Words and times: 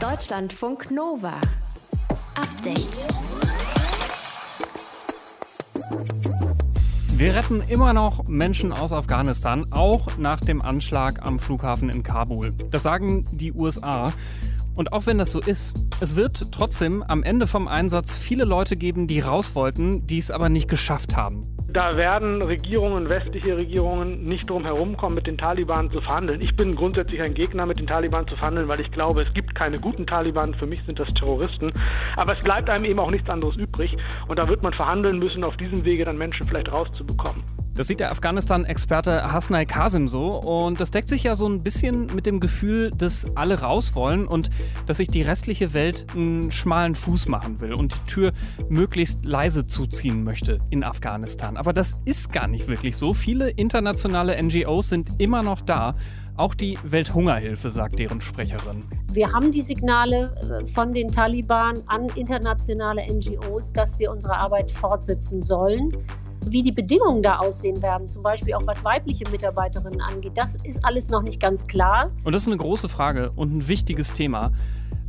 Deutschlandfunk 0.00 0.92
Nova. 0.92 1.40
Update. 2.36 3.04
Wir 7.16 7.34
retten 7.34 7.62
immer 7.66 7.92
noch 7.92 8.28
Menschen 8.28 8.72
aus 8.72 8.92
Afghanistan, 8.92 9.66
auch 9.72 10.16
nach 10.16 10.38
dem 10.38 10.62
Anschlag 10.62 11.26
am 11.26 11.40
Flughafen 11.40 11.88
in 11.88 12.04
Kabul. 12.04 12.52
Das 12.70 12.84
sagen 12.84 13.24
die 13.32 13.52
USA. 13.52 14.12
Und 14.76 14.92
auch 14.92 15.06
wenn 15.06 15.18
das 15.18 15.32
so 15.32 15.40
ist, 15.40 15.74
es 15.98 16.14
wird 16.14 16.52
trotzdem 16.52 17.02
am 17.02 17.24
Ende 17.24 17.48
vom 17.48 17.66
Einsatz 17.66 18.16
viele 18.16 18.44
Leute 18.44 18.76
geben, 18.76 19.08
die 19.08 19.18
raus 19.18 19.56
wollten, 19.56 20.06
die 20.06 20.18
es 20.18 20.30
aber 20.30 20.48
nicht 20.48 20.68
geschafft 20.68 21.16
haben. 21.16 21.57
Da 21.70 21.98
werden 21.98 22.40
Regierungen, 22.40 23.10
westliche 23.10 23.54
Regierungen 23.54 24.24
nicht 24.24 24.48
drum 24.48 24.64
herumkommen, 24.64 25.14
mit 25.14 25.26
den 25.26 25.36
Taliban 25.36 25.90
zu 25.90 26.00
verhandeln. 26.00 26.40
Ich 26.40 26.56
bin 26.56 26.74
grundsätzlich 26.74 27.20
ein 27.20 27.34
Gegner, 27.34 27.66
mit 27.66 27.78
den 27.78 27.86
Taliban 27.86 28.26
zu 28.26 28.36
verhandeln, 28.36 28.68
weil 28.68 28.80
ich 28.80 28.90
glaube, 28.90 29.20
es 29.20 29.34
gibt 29.34 29.54
keine 29.54 29.78
guten 29.78 30.06
Taliban. 30.06 30.54
Für 30.54 30.66
mich 30.66 30.82
sind 30.84 30.98
das 30.98 31.12
Terroristen. 31.12 31.70
Aber 32.16 32.32
es 32.38 32.42
bleibt 32.42 32.70
einem 32.70 32.86
eben 32.86 32.98
auch 32.98 33.10
nichts 33.10 33.28
anderes 33.28 33.56
übrig. 33.56 33.94
Und 34.28 34.38
da 34.38 34.48
wird 34.48 34.62
man 34.62 34.72
verhandeln 34.72 35.18
müssen, 35.18 35.44
auf 35.44 35.58
diesem 35.58 35.84
Wege 35.84 36.06
dann 36.06 36.16
Menschen 36.16 36.48
vielleicht 36.48 36.72
rauszubekommen. 36.72 37.42
Das 37.78 37.86
sieht 37.86 38.00
der 38.00 38.10
Afghanistan-Experte 38.10 39.32
Hasnai 39.32 39.64
Kasim 39.64 40.08
so. 40.08 40.34
Und 40.34 40.80
das 40.80 40.90
deckt 40.90 41.08
sich 41.08 41.22
ja 41.22 41.36
so 41.36 41.48
ein 41.48 41.62
bisschen 41.62 42.12
mit 42.12 42.26
dem 42.26 42.40
Gefühl, 42.40 42.90
dass 42.90 43.28
alle 43.36 43.60
raus 43.60 43.94
wollen 43.94 44.26
und 44.26 44.50
dass 44.86 44.96
sich 44.96 45.06
die 45.06 45.22
restliche 45.22 45.74
Welt 45.74 46.04
einen 46.12 46.50
schmalen 46.50 46.96
Fuß 46.96 47.28
machen 47.28 47.60
will 47.60 47.74
und 47.74 47.94
die 47.94 48.12
Tür 48.12 48.32
möglichst 48.68 49.24
leise 49.24 49.64
zuziehen 49.64 50.24
möchte 50.24 50.58
in 50.70 50.82
Afghanistan. 50.82 51.56
Aber 51.56 51.72
das 51.72 52.00
ist 52.04 52.32
gar 52.32 52.48
nicht 52.48 52.66
wirklich 52.66 52.96
so. 52.96 53.14
Viele 53.14 53.48
internationale 53.50 54.42
NGOs 54.42 54.88
sind 54.88 55.10
immer 55.18 55.44
noch 55.44 55.60
da. 55.60 55.94
Auch 56.36 56.56
die 56.56 56.80
Welthungerhilfe, 56.82 57.70
sagt 57.70 58.00
deren 58.00 58.20
Sprecherin. 58.20 58.82
Wir 59.12 59.32
haben 59.32 59.52
die 59.52 59.62
Signale 59.62 60.34
äh, 60.34 60.66
von 60.66 60.92
den 60.92 61.12
Taliban 61.12 61.80
an 61.86 62.08
internationale 62.16 63.02
NGOs, 63.08 63.72
dass 63.72 64.00
wir 64.00 64.10
unsere 64.10 64.34
Arbeit 64.34 64.72
fortsetzen 64.72 65.42
sollen. 65.42 65.90
Wie 66.46 66.62
die 66.62 66.72
Bedingungen 66.72 67.22
da 67.22 67.38
aussehen 67.38 67.82
werden, 67.82 68.06
zum 68.08 68.22
Beispiel 68.22 68.54
auch 68.54 68.66
was 68.66 68.84
weibliche 68.84 69.28
Mitarbeiterinnen 69.28 70.00
angeht, 70.00 70.32
das 70.34 70.56
ist 70.64 70.84
alles 70.84 71.10
noch 71.10 71.22
nicht 71.22 71.40
ganz 71.40 71.66
klar. 71.66 72.10
Und 72.24 72.34
das 72.34 72.42
ist 72.42 72.48
eine 72.48 72.56
große 72.56 72.88
Frage 72.88 73.32
und 73.36 73.54
ein 73.54 73.68
wichtiges 73.68 74.12
Thema. 74.12 74.52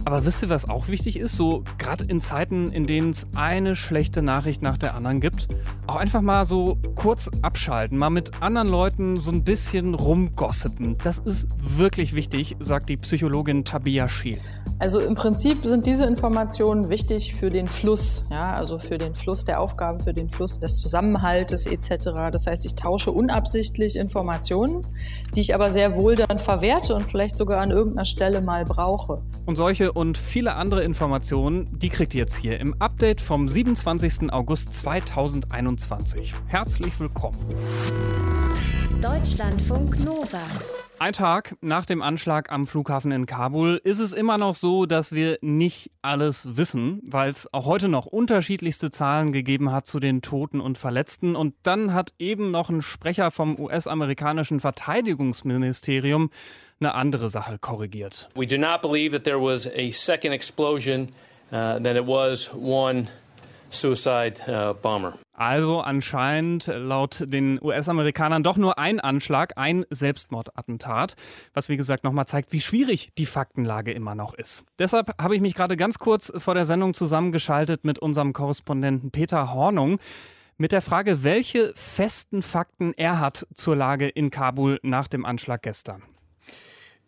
Aber 0.06 0.26
wisst 0.26 0.44
ihr, 0.44 0.50
was 0.50 0.70
auch 0.70 0.88
wichtig 0.88 1.18
ist? 1.18 1.36
So 1.36 1.64
gerade 1.78 2.06
in 2.06 2.22
Zeiten, 2.22 2.72
in 2.72 2.88
denen 2.88 3.12
es 3.12 3.28
eine 3.36 3.76
schlechte 3.76 4.22
Nachricht 4.22 4.62
nach 4.62 4.78
der 4.78 4.96
anderen 4.96 5.20
gibt, 5.20 5.48
auch 5.88 5.98
einfach 5.98 6.22
mal 6.22 6.46
so 6.46 6.78
kurz 6.96 7.30
abschalten, 7.42 7.98
mal 7.98 8.10
mit 8.10 8.42
anderen 8.42 8.70
Leuten 8.70 9.20
so 9.20 9.32
ein 9.32 9.44
bisschen 9.44 9.96
rumgossipen. 9.96 10.98
Das 11.04 11.20
ist 11.20 11.48
wirklich 11.58 12.16
wichtig, 12.16 12.56
sagt 12.60 12.90
die 12.90 12.98
Psychologin 12.98 13.66
Tabia 13.66 14.08
Schiel. 14.08 14.40
Also 14.82 15.02
im 15.02 15.16
Prinzip 15.16 15.66
sind 15.66 15.86
diese 15.88 16.06
Informationen 16.06 16.90
wichtig 16.90 17.36
für 17.36 17.50
den 17.50 17.68
Fluss, 17.68 18.26
ja, 18.32 18.54
also 18.54 18.80
für 18.80 18.98
den 18.98 19.14
Fluss 19.14 19.44
der 19.44 19.60
Aufgaben, 19.60 20.00
für 20.00 20.14
den 20.14 20.30
Fluss 20.30 20.58
des 20.58 20.80
Zusammenhaltes 20.80 21.66
etc. 21.66 22.32
Das 22.32 22.48
heißt, 22.48 22.66
ich 22.66 22.76
tausche 22.76 23.12
unabsichtlich 23.12 23.98
Informationen, 23.98 24.88
die 25.36 25.42
ich 25.42 25.54
aber 25.54 25.70
sehr 25.70 25.98
wohl 25.98 26.16
dann 26.16 26.40
verwerte 26.40 26.96
und 26.96 27.10
vielleicht 27.10 27.38
sogar 27.38 27.60
an 27.60 27.72
irgendeiner 27.72 28.06
Stelle 28.06 28.42
mal 28.42 28.64
brauche. 28.64 29.22
Und 29.46 29.58
solche 29.58 29.89
und 29.92 30.18
viele 30.18 30.56
andere 30.56 30.84
Informationen, 30.84 31.68
die 31.78 31.90
kriegt 31.90 32.16
ihr 32.16 32.22
jetzt 32.22 32.36
hier 32.36 32.60
im 32.60 32.76
Update 32.80 33.22
vom 33.22 33.48
27. 33.48 34.32
August 34.32 34.74
2021. 34.74 36.34
Herzlich 36.48 37.00
willkommen. 37.00 37.38
Deutschlandfunk 39.02 40.04
Nova. 40.04 40.42
Ein 41.02 41.14
Tag 41.14 41.56
nach 41.62 41.86
dem 41.86 42.02
Anschlag 42.02 42.52
am 42.52 42.68
Flughafen 42.68 43.14
in 43.14 43.26
Kabul 43.26 43.80
ist 43.86 44.00
es 44.00 44.12
immer 44.12 44.38
noch 44.38 44.54
so, 44.54 44.86
dass 44.86 45.14
wir 45.14 45.38
nicht 45.40 45.92
alles 46.02 46.58
wissen, 46.58 47.00
weil 47.06 47.30
es 47.30 47.54
auch 47.54 47.66
heute 47.66 47.88
noch 47.88 48.06
unterschiedlichste 48.06 48.92
Zahlen 48.92 49.32
gegeben 49.32 49.72
hat 49.72 49.88
zu 49.88 50.02
den 50.02 50.22
Toten 50.22 50.60
und 50.60 50.78
Verletzten. 50.78 51.38
Und 51.38 51.56
dann 51.64 51.94
hat 51.94 52.14
eben 52.20 52.52
noch 52.52 52.70
ein 52.70 52.82
Sprecher 52.82 53.32
vom 53.32 53.58
US-amerikanischen 53.58 54.60
Verteidigungsministerium 54.60 56.32
eine 56.82 56.94
andere 56.96 57.30
Sache 57.30 57.60
korrigiert. 57.60 58.28
We 58.36 58.46
do 58.46 58.58
not 58.58 58.82
believe 58.82 59.14
that 59.14 59.24
there 59.24 59.42
was 59.42 59.68
a 59.68 59.92
second 59.94 60.34
explosion, 60.34 61.14
uh, 61.54 61.80
that 61.80 61.96
it 61.96 62.06
was 62.06 62.52
one 62.54 63.08
suicide 63.70 64.34
uh, 64.50 64.74
bomber. 64.74 65.18
Also 65.40 65.80
anscheinend 65.80 66.68
laut 66.68 67.24
den 67.26 67.64
US-Amerikanern 67.64 68.44
doch 68.44 68.58
nur 68.58 68.78
ein 68.78 69.00
Anschlag, 69.00 69.54
ein 69.56 69.86
Selbstmordattentat, 69.90 71.16
was 71.54 71.70
wie 71.70 71.78
gesagt 71.78 72.04
nochmal 72.04 72.28
zeigt, 72.28 72.52
wie 72.52 72.60
schwierig 72.60 73.14
die 73.18 73.26
Faktenlage 73.26 73.94
immer 73.94 74.16
noch 74.16 74.34
ist. 74.34 74.66
Deshalb 74.80 75.14
habe 75.18 75.36
ich 75.36 75.42
mich 75.42 75.54
gerade 75.56 75.78
ganz 75.78 75.98
kurz 75.98 76.30
vor 76.36 76.56
der 76.56 76.66
Sendung 76.66 76.94
zusammengeschaltet 76.94 77.86
mit 77.86 78.00
unserem 78.00 78.34
Korrespondenten 78.34 79.12
Peter 79.12 79.54
Hornung 79.54 80.00
mit 80.58 80.74
der 80.74 80.82
Frage, 80.82 81.24
welche 81.24 81.72
festen 81.74 82.42
Fakten 82.42 82.94
er 82.98 83.22
hat 83.22 83.48
zur 83.54 83.78
Lage 83.78 84.10
in 84.10 84.32
Kabul 84.32 84.78
nach 84.84 85.08
dem 85.08 85.24
Anschlag 85.24 85.62
gestern. 85.62 86.04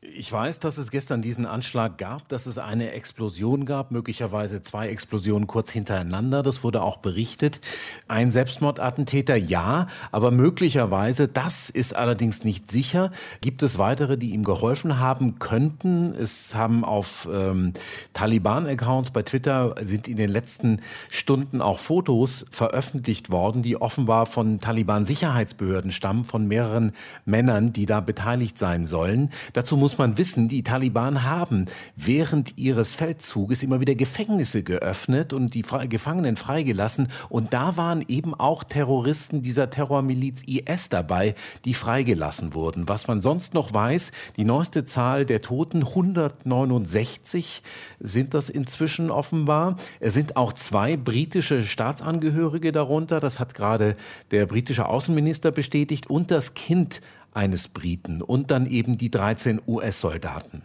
Ich 0.03 0.31
weiß, 0.31 0.57
dass 0.57 0.79
es 0.79 0.89
gestern 0.89 1.22
diesen 1.22 1.45
Anschlag 1.45 2.00
gab, 2.00 2.28
dass 2.28 2.47
es 2.47 2.57
eine 2.57 2.89
Explosion 2.94 3.66
gab, 3.66 3.91
möglicherweise 3.91 4.63
zwei 4.63 4.88
Explosionen 4.88 5.45
kurz 5.45 5.69
hintereinander. 5.69 6.41
Das 6.41 6.63
wurde 6.63 6.81
auch 6.81 6.97
berichtet. 6.97 7.62
Ein 8.07 8.31
Selbstmordattentäter, 8.31 9.35
ja, 9.35 9.85
aber 10.12 10.31
möglicherweise, 10.31 11.28
das 11.28 11.69
ist 11.69 11.95
allerdings 11.95 12.44
nicht 12.44 12.72
sicher. 12.72 13.12
Gibt 13.41 13.62
es 13.62 13.78
weitere, 13.78 14.17
die 14.17 14.31
ihm 14.31 14.44
geholfen 14.44 14.97
haben 14.97 15.38
könnten? 15.38 16.16
Es 16.16 16.56
haben 16.56 16.83
auf 16.83 17.29
ähm, 17.31 17.73
Taliban-Accounts 18.13 19.12
bei 19.12 19.22
Twitter 19.22 19.75
sind 19.81 20.07
in 20.07 20.18
den 20.18 20.31
letzten 20.31 20.81
Stunden 21.12 21.62
auch 21.62 21.78
Fotos 21.78 22.47
veröffentlicht 22.50 23.29
worden, 23.29 23.62
die 23.62 23.79
offenbar 23.79 24.25
von 24.25 24.59
Taliban-Sicherheitsbehörden 24.59 25.91
stammen, 25.91 26.23
von 26.23 26.47
mehreren 26.47 26.94
Männern, 27.25 27.72
die 27.72 27.85
da 27.85 28.00
beteiligt 28.00 28.57
sein 28.57 28.88
sollen. 28.88 29.29
Dazu 29.53 29.78
muss 29.78 29.91
muss 29.91 29.97
man 29.97 30.18
wissen, 30.18 30.47
die 30.47 30.63
Taliban 30.63 31.24
haben 31.24 31.66
während 31.97 32.57
ihres 32.57 32.94
Feldzuges 32.94 33.62
immer 33.62 33.81
wieder 33.81 33.94
Gefängnisse 33.94 34.63
geöffnet 34.63 35.34
und 35.34 35.53
die 35.53 35.63
Gefangenen 35.90 36.38
freigelassen. 36.38 37.09
Und 37.28 37.52
da 37.52 37.75
waren 37.75 38.01
eben 38.07 38.34
auch 38.34 38.63
Terroristen 38.63 39.41
dieser 39.41 39.69
Terrormiliz 39.69 40.44
IS 40.44 40.88
dabei, 40.88 41.35
die 41.66 41.74
freigelassen 41.74 42.53
wurden. 42.53 42.88
Was 42.88 43.09
man 43.09 43.19
sonst 43.19 43.53
noch 43.53 43.74
weiß, 43.74 44.13
die 44.38 44.46
neueste 44.46 44.85
Zahl 44.85 45.25
der 45.25 45.41
Toten, 45.41 45.80
169 45.85 47.62
sind 48.00 48.34
das 48.34 48.50
inzwischen 48.50 49.12
offenbar. 49.12 49.75
Es 50.00 50.13
sind 50.13 50.38
auch 50.38 50.53
zwei 50.53 50.96
britische 50.96 51.66
Staatsangehörige 51.66 52.72
darunter. 52.72 53.19
Das 53.19 53.41
hat 53.41 53.56
gerade 53.56 53.97
der 54.31 54.46
britische 54.46 54.88
Außenminister 54.88 55.51
bestätigt. 55.51 56.09
Und 56.09 56.31
das 56.31 56.53
Kind 56.53 57.01
eines 57.34 57.68
Briten 57.68 58.22
und 58.22 58.52
dann 58.52 58.66
eben 58.66 58.97
die 58.97 59.12
13 59.12 59.62
US-Soldaten. 59.68 60.64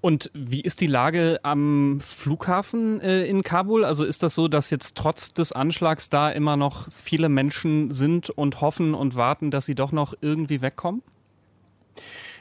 Und 0.00 0.30
wie 0.32 0.60
ist 0.60 0.80
die 0.80 0.86
Lage 0.86 1.40
am 1.42 1.98
Flughafen 2.00 3.00
äh, 3.00 3.24
in 3.24 3.42
Kabul? 3.42 3.84
Also 3.84 4.04
ist 4.04 4.22
das 4.22 4.34
so, 4.34 4.46
dass 4.46 4.70
jetzt 4.70 4.94
trotz 4.94 5.32
des 5.32 5.50
Anschlags 5.50 6.08
da 6.08 6.30
immer 6.30 6.56
noch 6.56 6.88
viele 6.92 7.28
Menschen 7.28 7.90
sind 7.92 8.30
und 8.30 8.60
hoffen 8.60 8.94
und 8.94 9.16
warten, 9.16 9.50
dass 9.50 9.66
sie 9.66 9.74
doch 9.74 9.90
noch 9.90 10.14
irgendwie 10.20 10.62
wegkommen? 10.62 11.02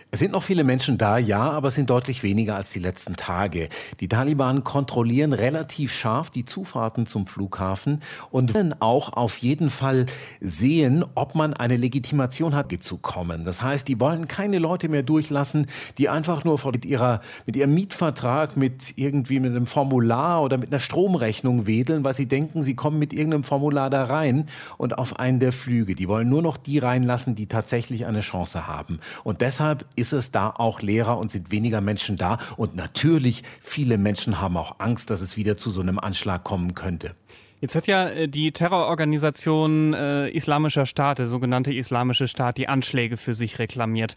Es 0.09 0.19
sind 0.19 0.31
noch 0.31 0.44
viele 0.44 0.63
Menschen 0.63 0.97
da, 0.97 1.18
ja, 1.18 1.51
aber 1.51 1.68
es 1.68 1.75
sind 1.75 1.90
deutlich 1.90 2.23
weniger 2.23 2.56
als 2.56 2.72
die 2.72 2.79
letzten 2.79 3.18
Tage. 3.18 3.68
Die 4.00 4.07
Taliban 4.07 4.63
kontrollieren 4.63 5.34
relativ 5.34 5.91
scharf 5.91 6.29
die 6.29 6.45
Zufahrten 6.45 7.07
zum 7.07 7.28
Flughafen 7.28 8.01
und 8.31 8.53
wollen 8.53 8.73
auch 8.79 9.12
auf 9.12 9.38
jeden 9.40 9.69
Fall 9.69 10.06
sehen, 10.40 11.03
ob 11.16 11.35
man 11.35 11.53
eine 11.53 11.75
Legitimation 11.75 12.56
hat, 12.56 12.68
zu 12.79 12.97
kommen. 12.97 13.44
Das 13.44 13.62
heißt, 13.62 13.85
die 13.88 14.00
wollen 14.00 14.29
keine 14.29 14.59
Leute 14.59 14.88
mehr 14.88 15.03
durchlassen, 15.03 15.68
die 15.97 16.07
einfach 16.07 16.45
nur 16.45 16.57
mit, 16.72 16.85
ihrer, 16.85 17.19
mit 17.45 17.57
ihrem 17.57 17.74
Mietvertrag, 17.74 18.56
mit 18.56 18.94
irgendwie 18.98 19.42
mit 19.42 19.51
einem 19.51 19.65
Formular 19.65 20.42
oder 20.42 20.57
mit 20.57 20.71
einer 20.71 20.80
Stromrechnung 20.80 21.68
wedeln, 21.68 22.06
weil 22.06 22.13
sie 22.13 22.27
denken, 22.27 22.62
sie 22.62 22.75
kommen 22.75 22.98
mit 22.98 23.12
irgendeinem 23.12 23.44
Formular 23.44 23.89
da 23.89 24.06
rein 24.06 24.45
und 24.77 24.98
auf 24.98 25.19
einen 25.19 25.42
der 25.42 25.51
Flüge. 25.51 25.95
Die 25.95 26.07
wollen 26.07 26.30
nur 26.30 26.42
noch 26.42 26.56
die 26.56 26.77
reinlassen, 26.80 27.36
die 27.36 27.48
tatsächlich 27.48 28.06
eine 28.06 28.21
Chance 28.21 28.68
haben. 28.68 29.00
Und 29.24 29.42
deshalb 29.42 29.86
ist 29.97 30.13
es 30.13 30.31
da 30.31 30.49
auch 30.49 30.81
leerer 30.81 31.17
und 31.17 31.31
sind 31.31 31.51
weniger 31.51 31.81
Menschen 31.81 32.15
da. 32.15 32.38
Und 32.55 32.75
natürlich, 32.75 33.44
viele 33.59 33.97
Menschen 33.97 34.39
haben 34.39 34.55
auch 34.55 34.79
Angst, 34.79 35.09
dass 35.09 35.21
es 35.21 35.35
wieder 35.35 35.57
zu 35.57 35.71
so 35.71 35.81
einem 35.81 35.99
Anschlag 35.99 36.44
kommen 36.44 36.75
könnte. 36.75 37.15
Jetzt 37.59 37.75
hat 37.75 37.88
ja 37.88 38.07
äh, 38.07 38.27
die 38.27 38.51
Terrororganisation 38.51 39.95
äh, 39.95 40.29
Islamischer 40.29 40.85
Staat, 40.85 41.17
der 41.17 41.25
sogenannte 41.25 41.73
Islamische 41.73 42.27
Staat, 42.27 42.59
die 42.59 42.67
Anschläge 42.67 43.17
für 43.17 43.33
sich 43.33 43.57
reklamiert. 43.57 44.13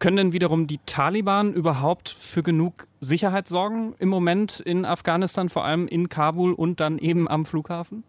Können 0.00 0.16
denn 0.16 0.32
wiederum 0.32 0.66
die 0.66 0.80
Taliban 0.86 1.52
überhaupt 1.52 2.08
für 2.08 2.42
genug 2.42 2.88
Sicherheit 3.00 3.46
sorgen 3.46 3.94
im 4.00 4.08
Moment 4.08 4.58
in 4.58 4.84
Afghanistan, 4.84 5.48
vor 5.48 5.64
allem 5.64 5.86
in 5.86 6.08
Kabul 6.08 6.52
und 6.52 6.80
dann 6.80 6.98
eben 6.98 7.28
am 7.28 7.44
Flughafen? 7.44 8.02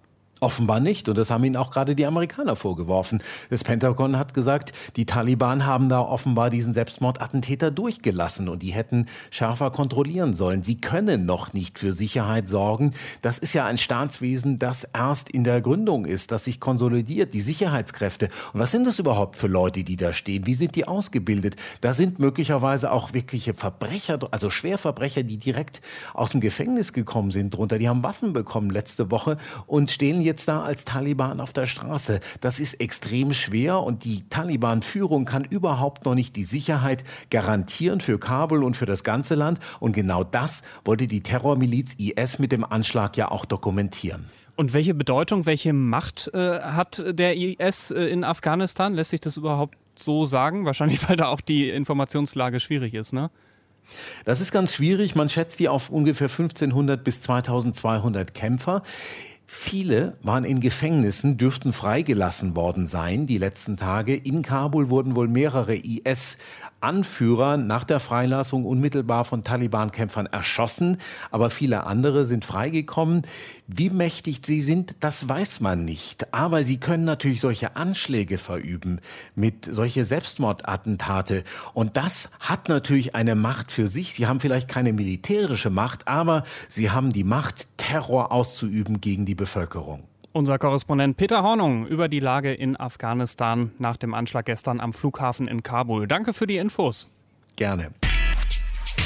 Offenbar 0.44 0.80
nicht. 0.80 1.08
Und 1.08 1.20
das 1.20 1.30
haben 1.30 1.44
ihnen 1.44 1.56
auch 1.56 1.70
gerade 1.70 1.94
die 1.94 2.08
Amerikaner 2.08 2.56
vorgeworfen. 2.56 3.22
Das 3.52 3.64
Pentagon 3.64 4.18
hat 4.18 4.34
gesagt, 4.34 4.74
die 4.96 5.06
Taliban 5.06 5.68
haben 5.68 5.88
da 5.88 6.00
offenbar 6.02 6.50
diesen 6.50 6.74
Selbstmordattentäter 6.74 7.70
durchgelassen 7.70 8.50
und 8.50 8.64
die 8.64 8.72
hätten 8.72 9.06
schärfer 9.30 9.70
kontrollieren 9.70 10.34
sollen. 10.34 10.64
Sie 10.64 10.82
können 10.82 11.28
noch 11.28 11.54
nicht 11.54 11.78
für 11.78 11.94
Sicherheit 11.94 12.48
sorgen. 12.48 12.96
Das 13.22 13.38
ist 13.38 13.54
ja 13.54 13.68
ein 13.68 13.78
Staatswesen, 13.78 14.58
das 14.58 14.84
erst 14.84 15.30
in 15.30 15.44
der 15.44 15.62
Gründung 15.62 16.06
ist, 16.06 16.32
das 16.32 16.46
sich 16.46 16.60
konsolidiert, 16.60 17.36
die 17.36 17.42
Sicherheitskräfte. 17.42 18.30
Und 18.52 18.62
was 18.62 18.72
sind 18.72 18.88
das 18.88 18.98
überhaupt 18.98 19.36
für 19.36 19.46
Leute, 19.46 19.84
die 19.84 19.96
da 19.96 20.12
stehen? 20.12 20.48
Wie 20.48 20.56
sind 20.56 20.76
die 20.76 20.88
ausgebildet? 20.88 21.56
Da 21.82 21.94
sind 21.94 22.18
möglicherweise 22.18 22.92
auch 22.92 23.14
wirkliche 23.14 23.54
Verbrecher, 23.54 24.18
also 24.32 24.50
Schwerverbrecher, 24.50 25.22
die 25.22 25.38
direkt 25.38 25.84
aus 26.16 26.32
dem 26.32 26.42
Gefängnis 26.42 26.94
gekommen 26.94 27.30
sind 27.30 27.52
drunter. 27.56 27.78
Die 27.78 27.88
haben 27.88 28.02
Waffen 28.02 28.34
bekommen 28.34 28.72
letzte 28.72 29.12
Woche 29.12 29.38
und 29.68 29.92
stehen 29.92 30.31
jetzt 30.32 30.48
da 30.48 30.62
als 30.64 30.86
Taliban 30.86 31.42
auf 31.42 31.52
der 31.54 31.66
Straße. 31.66 32.22
Das 32.40 32.60
ist 32.60 32.76
extrem 32.76 33.34
schwer 33.34 33.80
und 33.82 34.06
die 34.06 34.28
Taliban-Führung 34.30 35.26
kann 35.26 35.44
überhaupt 35.44 36.06
noch 36.06 36.16
nicht 36.16 36.36
die 36.36 36.44
Sicherheit 36.44 37.04
garantieren 37.30 38.00
für 38.00 38.18
Kabul 38.18 38.64
und 38.64 38.76
für 38.78 38.86
das 38.86 39.04
ganze 39.04 39.36
Land. 39.36 39.60
Und 39.80 39.94
genau 39.94 40.24
das 40.24 40.64
wollte 40.86 41.08
die 41.08 41.22
Terrormiliz 41.22 41.96
IS 41.96 42.40
mit 42.40 42.52
dem 42.52 42.64
Anschlag 42.64 43.18
ja 43.18 43.30
auch 43.30 43.46
dokumentieren. 43.46 44.26
Und 44.56 44.74
welche 44.74 44.94
Bedeutung, 44.94 45.46
welche 45.46 45.74
Macht 45.74 46.30
äh, 46.34 46.60
hat 46.60 47.04
der 47.08 47.36
IS 47.36 47.92
äh, 47.92 48.04
in 48.06 48.24
Afghanistan? 48.24 48.94
Lässt 48.94 49.10
sich 49.10 49.22
das 49.22 49.38
überhaupt 49.38 49.78
so 49.96 50.26
sagen? 50.26 50.66
Wahrscheinlich, 50.66 51.08
weil 51.10 51.18
da 51.18 51.28
auch 51.28 51.42
die 51.42 51.70
Informationslage 51.70 52.60
schwierig 52.60 52.94
ist, 52.94 53.12
ne? 53.12 53.30
Das 54.26 54.40
ist 54.40 54.52
ganz 54.52 54.76
schwierig. 54.76 55.16
Man 55.16 55.30
schätzt 55.30 55.60
die 55.60 55.68
auf 55.68 55.90
ungefähr 55.90 56.30
1500 56.30 57.04
bis 57.04 57.22
2200 57.22 58.34
Kämpfer. 58.34 58.84
Viele 59.54 60.18
waren 60.24 60.46
in 60.46 60.62
Gefängnissen, 60.62 61.36
dürften 61.36 61.74
freigelassen 61.74 62.56
worden 62.56 62.88
sein 62.88 63.26
die 63.26 63.38
letzten 63.38 63.76
Tage. 63.76 64.16
In 64.16 64.44
Kabul 64.44 64.90
wurden 64.90 65.14
wohl 65.14 65.28
mehrere 65.28 65.76
IS 65.76 66.38
Anführer 66.80 67.58
nach 67.58 67.84
der 67.84 68.00
Freilassung 68.00 68.66
unmittelbar 68.66 69.24
von 69.24 69.44
Taliban-Kämpfern 69.44 70.26
erschossen, 70.26 70.98
aber 71.30 71.50
viele 71.50 71.84
andere 71.86 72.26
sind 72.26 72.44
freigekommen. 72.44 73.24
Wie 73.68 73.90
mächtig 73.90 74.40
sie 74.44 74.62
sind, 74.62 74.96
das 75.02 75.30
weiß 75.30 75.60
man 75.60 75.86
nicht. 75.86 76.34
Aber 76.34 76.64
sie 76.64 76.78
können 76.78 77.04
natürlich 77.04 77.42
solche 77.42 77.76
Anschläge 77.76 78.38
verüben, 78.38 79.00
mit 79.36 79.66
solche 79.66 80.06
Selbstmordattentate. 80.06 81.44
Und 81.74 81.98
das 81.98 82.32
hat 82.40 82.68
natürlich 82.68 83.16
eine 83.16 83.36
Macht 83.36 83.72
für 83.72 83.88
sich. 83.88 84.14
Sie 84.14 84.26
haben 84.26 84.40
vielleicht 84.40 84.68
keine 84.68 84.94
militärische 84.94 85.70
Macht, 85.70 86.08
aber 86.08 86.46
sie 86.68 86.90
haben 86.90 87.14
die 87.14 87.26
Macht, 87.26 87.71
Terror 87.92 88.32
auszuüben 88.32 89.02
gegen 89.02 89.26
die 89.26 89.36
Bevölkerung. 89.36 90.04
Unser 90.32 90.58
Korrespondent 90.58 91.18
Peter 91.18 91.44
Hornung 91.44 91.86
über 91.86 92.08
die 92.08 92.22
Lage 92.22 92.54
in 92.54 92.80
Afghanistan 92.80 93.72
nach 93.80 93.98
dem 93.98 94.14
Anschlag 94.14 94.46
gestern 94.46 94.80
am 94.80 94.94
Flughafen 94.94 95.50
in 95.50 95.62
Kabul. 95.62 96.08
Danke 96.08 96.32
für 96.32 96.48
die 96.48 96.56
Infos. 96.56 97.10
Gerne. 97.58 97.92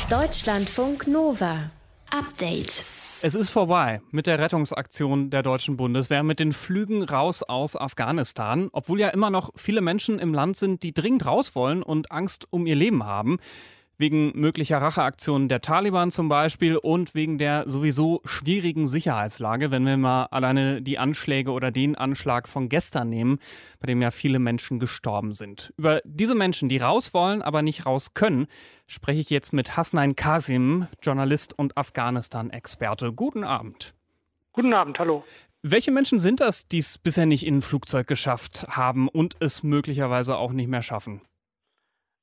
Deutschlandfunk 0.08 1.08
Nova. 1.08 1.72
Update. 2.12 2.86
Es 3.24 3.34
ist 3.34 3.50
vorbei 3.50 4.02
mit 4.12 4.28
der 4.28 4.38
Rettungsaktion 4.38 5.32
der 5.32 5.42
deutschen 5.42 5.78
Bundeswehr, 5.78 6.22
mit 6.22 6.40
den 6.40 6.54
Flügen 6.54 7.02
raus 7.02 7.42
aus 7.42 7.76
Afghanistan. 7.76 8.70
Obwohl 8.72 9.00
ja 9.00 9.10
immer 9.10 9.32
noch 9.32 9.50
viele 9.56 9.82
Menschen 9.82 10.20
im 10.20 10.32
Land 10.32 10.58
sind, 10.58 10.84
die 10.84 10.94
dringend 10.94 11.26
raus 11.26 11.56
wollen 11.56 11.82
und 11.82 12.12
Angst 12.12 12.46
um 12.52 12.68
ihr 12.68 12.76
Leben 12.76 13.04
haben 13.04 13.40
wegen 13.98 14.32
möglicher 14.40 14.80
Racheaktionen 14.80 15.48
der 15.48 15.62
Taliban 15.62 16.12
zum 16.12 16.30
Beispiel 16.30 16.78
und 16.78 17.16
wegen 17.16 17.38
der 17.38 17.68
sowieso 17.68 18.22
schwierigen 18.26 18.88
Sicherheitslage, 18.88 19.72
wenn 19.72 19.86
wir 19.86 19.98
mal 19.98 20.26
alleine 20.26 20.82
die 20.82 20.98
Anschläge 20.98 21.52
oder 21.52 21.72
den 21.72 21.96
Anschlag 21.96 22.48
von 22.48 22.70
gestern 22.70 23.10
nehmen, 23.10 23.40
bei 23.80 23.88
dem 23.88 24.02
ja 24.02 24.12
viele 24.12 24.40
Menschen 24.40 24.80
gestorben 24.80 25.34
sind. 25.34 25.74
Über 25.78 26.02
diese 26.06 26.36
Menschen, 26.36 26.70
die 26.70 26.78
raus 26.78 27.14
wollen, 27.14 27.42
aber 27.42 27.62
nicht 27.62 27.86
raus 27.86 28.14
können, 28.14 28.48
spreche 28.88 29.22
ich 29.22 29.30
jetzt 29.30 29.54
mit 29.54 29.78
Hasnain 29.78 30.16
Kasim, 30.16 30.88
Journalist 31.02 31.58
und 31.58 31.78
Afghanistan-Experte. 31.78 33.14
Guten 33.14 33.44
Abend. 33.44 33.94
Guten 34.52 34.74
Abend, 34.74 35.00
hallo. 35.00 35.24
Welche 35.62 35.92
Menschen 35.92 36.20
sind 36.20 36.42
das, 36.42 36.68
die 36.68 36.78
es 36.78 37.00
bisher 37.00 37.26
nicht 37.26 37.46
in 37.46 37.58
ein 37.58 37.62
Flugzeug 37.62 38.06
geschafft 38.06 38.68
haben 38.70 39.08
und 39.08 39.36
es 39.40 39.64
möglicherweise 39.64 40.38
auch 40.38 40.52
nicht 40.52 40.68
mehr 40.68 40.84
schaffen? 40.84 41.22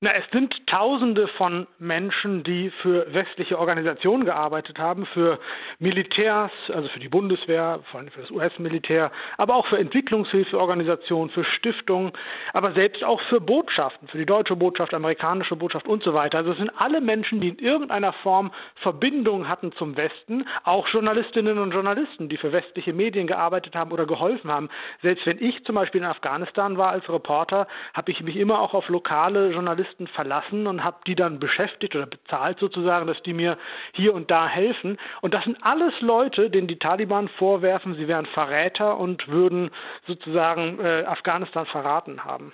Na, 0.05 0.11
es 0.15 0.25
sind 0.33 0.53
Tausende 0.67 1.29
von 1.29 1.69
Menschen, 1.79 2.43
die 2.43 2.71
für 2.83 3.07
westliche 3.15 3.57
Organisationen 3.57 4.25
gearbeitet 4.25 4.81
haben, 4.81 5.07
für 5.07 5.39
Militärs, 5.79 6.51
also 6.75 6.89
für 6.89 6.99
die 6.99 7.09
Bundeswehr, 7.09 7.79
vor 7.89 8.01
allem 8.01 8.11
für 8.11 8.23
das 8.23 8.31
US-Militär, 8.33 9.13
aber 9.37 9.55
auch 9.55 9.67
für 9.69 9.79
Entwicklungshilfeorganisationen, 9.79 11.31
für 11.31 11.45
Stiftungen, 11.45 12.11
aber 12.53 12.73
selbst 12.73 13.05
auch 13.05 13.21
für 13.29 13.41
Botschaften, 13.41 14.09
für 14.09 14.19
die 14.19 14.27
deutsche 14.27 14.57
Botschaft, 14.57 14.93
amerikanische 14.93 15.55
Botschaft 15.55 15.87
und 15.87 16.03
so 16.03 16.15
weiter. 16.15 16.39
Also 16.39 16.51
es 16.51 16.59
sind 16.59 16.73
alle 16.79 17.01
Menschen, 17.01 17.41
die 17.41 17.51
in 17.51 17.59
irgendeiner 17.59 18.13
Form 18.25 18.51
Verbindung 18.83 19.47
hatten 19.47 19.71
zum 19.75 19.97
Westen, 19.97 20.49
auch 20.65 20.89
Journalistinnen 20.89 21.59
und 21.59 21.71
Journalisten, 21.71 22.29
die 22.29 22.39
für 22.39 22.51
westliche 22.51 22.93
Medien 22.93 23.29
gearbeitet 23.29 23.77
haben 23.77 23.93
oder 23.93 24.07
geholfen 24.07 24.51
haben. 24.51 24.69
Selbst 25.03 25.27
wenn 25.27 25.41
ich 25.41 25.63
zum 25.65 25.77
Beispiel 25.77 26.01
in 26.01 26.09
Afghanistan 26.09 26.77
war 26.77 26.91
als 26.91 27.09
Reporter, 27.09 27.69
habe 27.95 28.11
ich 28.11 28.21
mich 28.23 28.35
immer 28.35 28.59
auch 28.59 28.75
auf 28.75 28.89
lokale 28.89 29.53
Journalisten 29.53 29.92
Journalisten 29.93 30.07
verlassen 30.09 30.67
und 30.67 30.85
habe 30.85 30.99
die 31.07 31.15
dann 31.15 31.39
beschäftigt 31.39 31.95
oder 31.95 32.07
bezahlt 32.07 32.59
sozusagen, 32.59 33.07
dass 33.07 33.23
die 33.23 33.33
mir 33.33 33.59
hier 33.93 34.15
und 34.15 34.31
da 34.31 34.49
helfen. 34.49 34.99
Und 35.21 35.35
das 35.35 35.45
sind 35.45 35.59
alles 35.63 35.93
Leute, 36.01 36.51
denen 36.51 36.69
die 36.69 36.79
Taliban 36.79 37.29
vorwerfen, 37.39 37.95
sie 37.95 38.09
wären 38.09 38.27
Verräter 38.27 38.99
und 38.99 39.29
würden 39.29 39.71
sozusagen 40.07 40.79
äh, 40.81 41.05
Afghanistan 41.07 41.67
verraten 41.67 42.25
haben. 42.25 42.53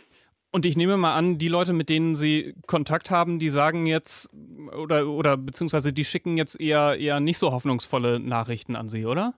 Und 0.50 0.64
ich 0.64 0.76
nehme 0.76 0.96
mal 0.96 1.14
an, 1.14 1.38
die 1.38 1.48
Leute, 1.48 1.74
mit 1.74 1.90
denen 1.90 2.16
Sie 2.16 2.54
Kontakt 2.66 3.10
haben, 3.10 3.38
die 3.38 3.50
sagen 3.50 3.84
jetzt 3.84 4.30
oder 4.82 5.06
oder 5.06 5.36
beziehungsweise 5.36 5.92
die 5.92 6.06
schicken 6.06 6.38
jetzt 6.38 6.58
eher 6.58 6.96
eher 6.98 7.20
nicht 7.20 7.36
so 7.36 7.52
hoffnungsvolle 7.52 8.18
Nachrichten 8.18 8.74
an 8.74 8.88
Sie, 8.88 9.04
oder? 9.04 9.34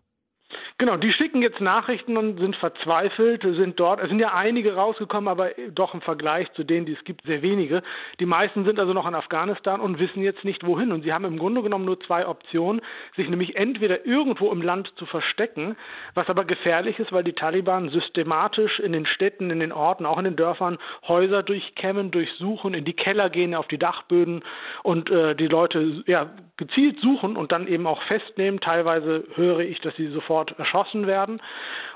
Genau, 0.80 0.96
die 0.96 1.12
schicken 1.12 1.42
jetzt 1.42 1.60
Nachrichten 1.60 2.16
und 2.16 2.40
sind 2.40 2.56
verzweifelt, 2.56 3.42
sind 3.42 3.78
dort. 3.78 4.00
Es 4.00 4.08
sind 4.08 4.18
ja 4.18 4.32
einige 4.32 4.76
rausgekommen, 4.76 5.28
aber 5.28 5.50
doch 5.74 5.92
im 5.92 6.00
Vergleich 6.00 6.50
zu 6.54 6.64
denen, 6.64 6.86
die 6.86 6.94
es 6.94 7.04
gibt, 7.04 7.26
sehr 7.26 7.42
wenige. 7.42 7.82
Die 8.18 8.24
meisten 8.24 8.64
sind 8.64 8.80
also 8.80 8.94
noch 8.94 9.06
in 9.06 9.14
Afghanistan 9.14 9.82
und 9.82 9.98
wissen 9.98 10.22
jetzt 10.22 10.42
nicht 10.42 10.64
wohin. 10.64 10.90
Und 10.90 11.02
sie 11.02 11.12
haben 11.12 11.26
im 11.26 11.38
Grunde 11.38 11.60
genommen 11.60 11.84
nur 11.84 12.00
zwei 12.00 12.26
Optionen, 12.26 12.80
sich 13.14 13.28
nämlich 13.28 13.56
entweder 13.56 14.06
irgendwo 14.06 14.50
im 14.50 14.62
Land 14.62 14.90
zu 14.96 15.04
verstecken, 15.04 15.76
was 16.14 16.30
aber 16.30 16.46
gefährlich 16.46 16.98
ist, 16.98 17.12
weil 17.12 17.24
die 17.24 17.34
Taliban 17.34 17.90
systematisch 17.90 18.78
in 18.80 18.92
den 18.92 19.04
Städten, 19.04 19.50
in 19.50 19.60
den 19.60 19.72
Orten, 19.72 20.06
auch 20.06 20.16
in 20.16 20.24
den 20.24 20.36
Dörfern 20.36 20.78
Häuser 21.06 21.42
durchkämmen, 21.42 22.10
durchsuchen, 22.10 22.72
in 22.72 22.86
die 22.86 22.94
Keller 22.94 23.28
gehen, 23.28 23.54
auf 23.54 23.68
die 23.68 23.76
Dachböden 23.76 24.42
und 24.82 25.10
äh, 25.10 25.34
die 25.34 25.48
Leute 25.48 26.02
ja 26.06 26.30
gezielt 26.56 27.00
suchen 27.00 27.36
und 27.36 27.52
dann 27.52 27.66
eben 27.66 27.86
auch 27.86 28.02
festnehmen. 28.04 28.60
Teilweise 28.60 29.24
höre 29.34 29.60
ich, 29.60 29.80
dass 29.80 29.94
sie 29.96 30.08
sofort 30.08 30.54
erschossen 30.70 31.06
werden. 31.06 31.40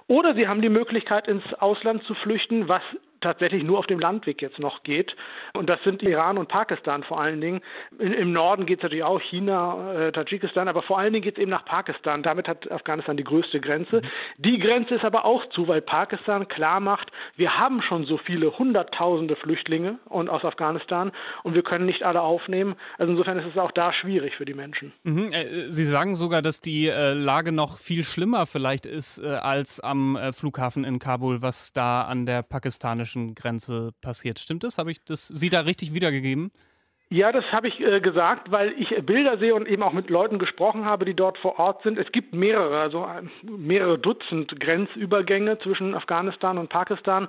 Oder 0.07 0.35
sie 0.35 0.49
haben 0.49 0.61
die 0.61 0.69
Möglichkeit, 0.69 1.29
ins 1.29 1.45
Ausland 1.55 2.05
zu 2.05 2.15
flüchten, 2.15 2.69
was 2.69 2.83
tatsächlich 3.25 3.65
nur 3.65 3.79
auf 3.79 3.87
dem 3.87 3.99
Landweg 3.99 4.41
jetzt 4.43 4.59
noch 4.59 4.83
geht. 4.83 5.17
Und 5.55 5.69
das 5.69 5.83
sind 5.83 6.03
Iran 6.03 6.39
und 6.39 6.49
Pakistan 6.49 7.03
vor 7.03 7.21
allen 7.21 7.41
Dingen. 7.41 7.61
Im 7.99 8.33
Norden 8.33 8.67
geht 8.67 8.79
es 8.79 8.83
natürlich 8.83 9.05
auch 9.05 9.21
China, 9.21 9.95
äh, 9.95 10.13
Tadschikistan, 10.13 10.69
aber 10.69 10.83
vor 10.83 10.99
allen 10.99 11.13
Dingen 11.13 11.25
geht 11.25 11.37
es 11.37 11.43
eben 11.43 11.51
nach 11.51 11.65
Pakistan. 11.65 12.23
Damit 12.23 12.49
hat 12.49 12.71
Afghanistan 12.71 13.17
die 13.17 13.25
größte 13.25 13.61
Grenze. 13.61 14.03
Die 14.39 14.59
Grenze 14.59 14.95
ist 14.95 15.05
aber 15.05 15.25
auch 15.25 15.49
zu, 15.51 15.69
weil 15.69 15.81
Pakistan 15.81 16.49
klar 16.49 16.81
macht, 16.81 17.11
wir 17.37 17.57
haben 17.57 17.83
schon 17.83 18.05
so 18.05 18.19
viele 18.19 18.59
Hunderttausende 18.59 19.37
Flüchtlinge 19.37 19.99
und 20.07 20.29
aus 20.29 20.45
Afghanistan 20.45 21.13
und 21.43 21.55
wir 21.55 21.63
können 21.63 21.87
nicht 21.87 22.03
alle 22.03 22.21
aufnehmen. 22.21 22.75
Also 22.99 23.13
insofern 23.13 23.39
ist 23.39 23.47
es 23.51 23.59
auch 23.59 23.73
da 23.73 23.93
schwierig 23.93 24.35
für 24.37 24.45
die 24.45 24.55
Menschen. 24.55 24.93
Mhm. 25.05 25.33
Äh, 25.33 25.71
Sie 25.71 25.85
sagen 25.85 26.15
sogar, 26.15 26.43
dass 26.43 26.61
die 26.61 26.89
äh, 26.89 27.13
Lage 27.13 27.53
noch 27.53 27.79
viel 27.79 28.05
schlimmer 28.05 28.47
vielleicht 28.47 28.87
ist 28.87 29.19
äh, 29.19 29.29
als 29.29 29.81
am 29.81 30.19
Flughafen 30.33 30.85
in 30.85 30.99
Kabul, 30.99 31.43
was 31.43 31.73
da 31.73 32.03
an 32.03 32.27
der 32.27 32.43
pakistanischen 32.43 33.14
deutsch 33.15 33.35
Grenze 33.35 33.93
passiert. 34.01 34.39
Stimmt 34.39 34.65
das? 34.65 34.79
Habe 34.79 34.91
ich 34.91 35.05
das 35.05 35.29
Sie 35.29 35.51
da 35.51 35.61
richtig 35.61 35.95
wiedergegeben? 35.95 36.51
Ja, 37.11 37.31
das 37.33 37.45
habe 37.53 37.69
ich 37.69 37.79
äh, 37.81 38.01
gesagt, 38.01 38.51
weil 38.51 38.73
ich 38.79 38.89
Bilder 39.05 39.39
sehe 39.39 39.55
und 39.55 39.69
eben 39.69 39.83
auch 39.83 39.93
mit 39.93 40.09
Leuten 40.09 40.39
gesprochen 40.39 40.87
habe, 40.87 41.05
die 41.05 41.15
dort 41.15 41.37
vor 41.39 41.59
Ort 41.59 41.83
sind. 41.83 41.99
Es 41.99 42.11
gibt 42.13 42.35
mehrere, 42.35 42.81
also 42.81 43.05
äh, 43.05 43.23
mehrere 43.47 43.99
Dutzend 43.99 44.59
Grenzübergänge 44.59 45.59
zwischen 45.59 45.95
Afghanistan 45.95 46.57
und 46.57 46.71
Pakistan. 46.71 47.29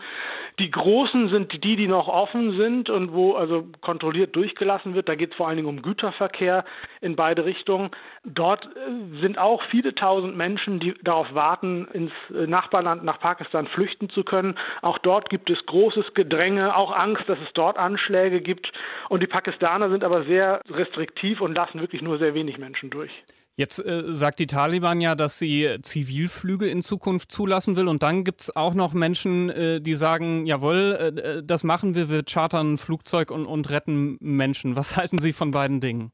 Die 0.60 0.72
großen 0.72 1.30
sind 1.30 1.64
die, 1.64 1.76
die 1.76 1.88
noch 1.88 2.08
offen 2.08 2.58
sind 2.58 2.90
und 2.90 3.12
wo 3.12 3.34
also 3.34 3.68
kontrolliert 3.82 4.36
durchgelassen 4.36 4.96
wird. 4.96 5.10
Da 5.10 5.16
geht 5.16 5.32
es 5.32 5.38
vor 5.38 5.50
allen 5.50 5.58
Dingen 5.58 5.70
um 5.70 5.82
Güterverkehr 5.82 6.64
in 7.06 7.16
beide 7.16 7.46
Richtungen. 7.46 7.92
Dort 8.26 8.66
äh, 8.66 9.22
sind 9.22 9.38
auch 9.38 9.62
viele 9.70 9.94
tausend 9.96 10.36
Menschen, 10.36 10.80
die 10.80 10.96
darauf 11.04 11.34
warten, 11.34 11.88
ins 11.94 12.12
äh, 12.34 12.48
Nachbarland 12.48 13.04
nach 13.04 13.20
Pakistan 13.20 13.68
flüchten 13.68 14.10
zu 14.10 14.24
können. 14.24 14.58
Auch 14.82 14.98
dort 14.98 15.30
gibt 15.30 15.50
es 15.50 15.66
großes 15.68 16.14
Gedränge, 16.16 16.76
auch 16.76 16.92
Angst, 16.92 17.24
dass 17.28 17.40
es 17.40 17.54
dort 17.54 17.78
Anschläge 17.78 18.42
gibt. 18.42 18.72
Und 19.08 19.22
die 19.22 19.28
Pakistaner 19.28 19.90
sind 19.90 20.04
aber 20.04 20.26
sehr 20.26 20.62
restriktiv 20.70 21.40
und 21.42 21.56
lassen 21.56 21.80
wirklich 21.80 22.02
nur 22.02 22.18
sehr 22.18 22.34
wenig 22.34 22.58
Menschen 22.58 22.90
durch. 22.90 23.12
Jetzt 23.58 23.80
äh, 23.80 24.04
sagt 24.12 24.40
die 24.40 24.48
Taliban 24.48 25.00
ja, 25.00 25.16
dass 25.16 25.40
sie 25.40 25.78
Zivilflüge 25.82 26.68
in 26.68 26.82
Zukunft 26.82 27.32
zulassen 27.32 27.78
will. 27.78 27.88
Und 27.88 28.04
dann 28.04 28.26
gibt 28.26 28.42
es 28.42 28.56
auch 28.56 28.74
noch 28.74 28.94
Menschen, 28.94 29.50
äh, 29.50 29.80
die 29.80 29.94
sagen, 29.96 30.46
jawohl, 30.46 30.98
äh, 31.00 31.38
äh, 31.38 31.44
das 31.44 31.64
machen 31.64 31.96
wir, 31.96 32.10
wir 32.10 32.24
chartern 32.24 32.74
ein 32.74 32.78
Flugzeug 32.78 33.32
und, 33.32 33.46
und 33.46 33.70
retten 33.70 34.18
Menschen. 34.20 34.76
Was 34.76 34.98
halten 34.98 35.20
Sie 35.20 35.32
von 35.32 35.52
beiden 35.52 35.80
Dingen? 35.80 36.12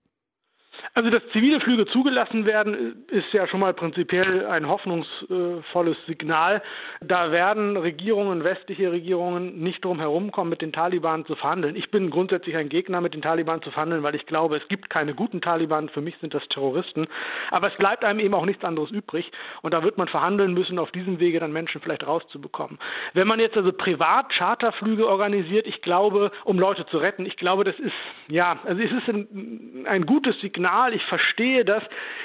Also, 0.94 1.10
dass 1.10 1.22
zivile 1.32 1.62
Flüge 1.62 1.86
zugelassen 1.86 2.46
werden, 2.46 3.06
ist 3.08 3.32
ja 3.32 3.48
schon 3.48 3.62
mal 3.62 3.74
prinzipiell 3.74 4.46
ein 4.48 4.68
hoffnungsvolles 4.68 5.96
Signal. 6.06 6.62
Da 7.00 7.32
werden 7.32 7.78
Regierungen, 7.78 8.44
westliche 8.44 8.92
Regierungen 8.92 9.62
nicht 9.62 9.86
drum 9.86 10.00
herumkommen, 10.00 10.50
mit 10.50 10.62
den 10.62 10.74
Taliban 10.74 11.26
zu 11.26 11.36
verhandeln. 11.36 11.78
Ich 11.78 11.92
bin 11.92 12.10
grundsätzlich 12.10 12.58
ein 12.58 12.68
Gegner, 12.68 13.00
mit 13.00 13.14
den 13.14 13.22
Taliban 13.22 13.62
zu 13.62 13.72
verhandeln, 13.72 14.04
weil 14.04 14.16
ich 14.16 14.26
glaube, 14.26 14.58
es 14.58 14.68
gibt 14.68 14.90
keine 14.90 15.14
guten 15.14 15.40
Taliban. 15.40 15.88
Für 15.88 16.02
mich 16.02 16.16
sind 16.20 16.34
das 16.34 16.46
Terroristen. 16.50 17.08
Aber 17.52 17.72
es 17.72 17.78
bleibt 17.78 18.04
einem 18.04 18.20
eben 18.20 18.34
auch 18.34 18.46
nichts 18.46 18.66
anderes 18.66 18.92
übrig. 18.92 19.32
Und 19.62 19.74
da 19.74 19.84
wird 19.84 19.98
man 19.98 20.10
verhandeln 20.10 20.54
müssen, 20.54 20.78
auf 20.78 20.92
diesem 20.92 21.22
Wege 21.22 21.40
dann 21.40 21.54
Menschen 21.54 21.80
vielleicht 21.80 22.06
rauszubekommen. 22.06 22.80
Wenn 23.14 23.30
man 23.30 23.40
jetzt 23.40 23.56
also 23.56 23.72
privat 23.72 24.34
Charterflüge 24.34 25.08
organisiert, 25.08 25.68
ich 25.68 25.82
glaube, 25.82 26.34
um 26.44 26.60
Leute 26.60 26.86
zu 26.88 26.98
retten, 26.98 27.26
ich 27.26 27.38
glaube, 27.38 27.64
das 27.64 27.80
ist, 27.80 27.94
ja, 28.28 28.60
also 28.66 28.82
es 28.82 28.92
ist 28.92 29.08
ein, 29.08 29.86
ein 29.88 30.06
gutes 30.06 30.38
Signal 30.42 30.81
normal, 30.82 30.94
ich 30.94 31.04
verstehe 31.06 31.66
das. 31.66 31.84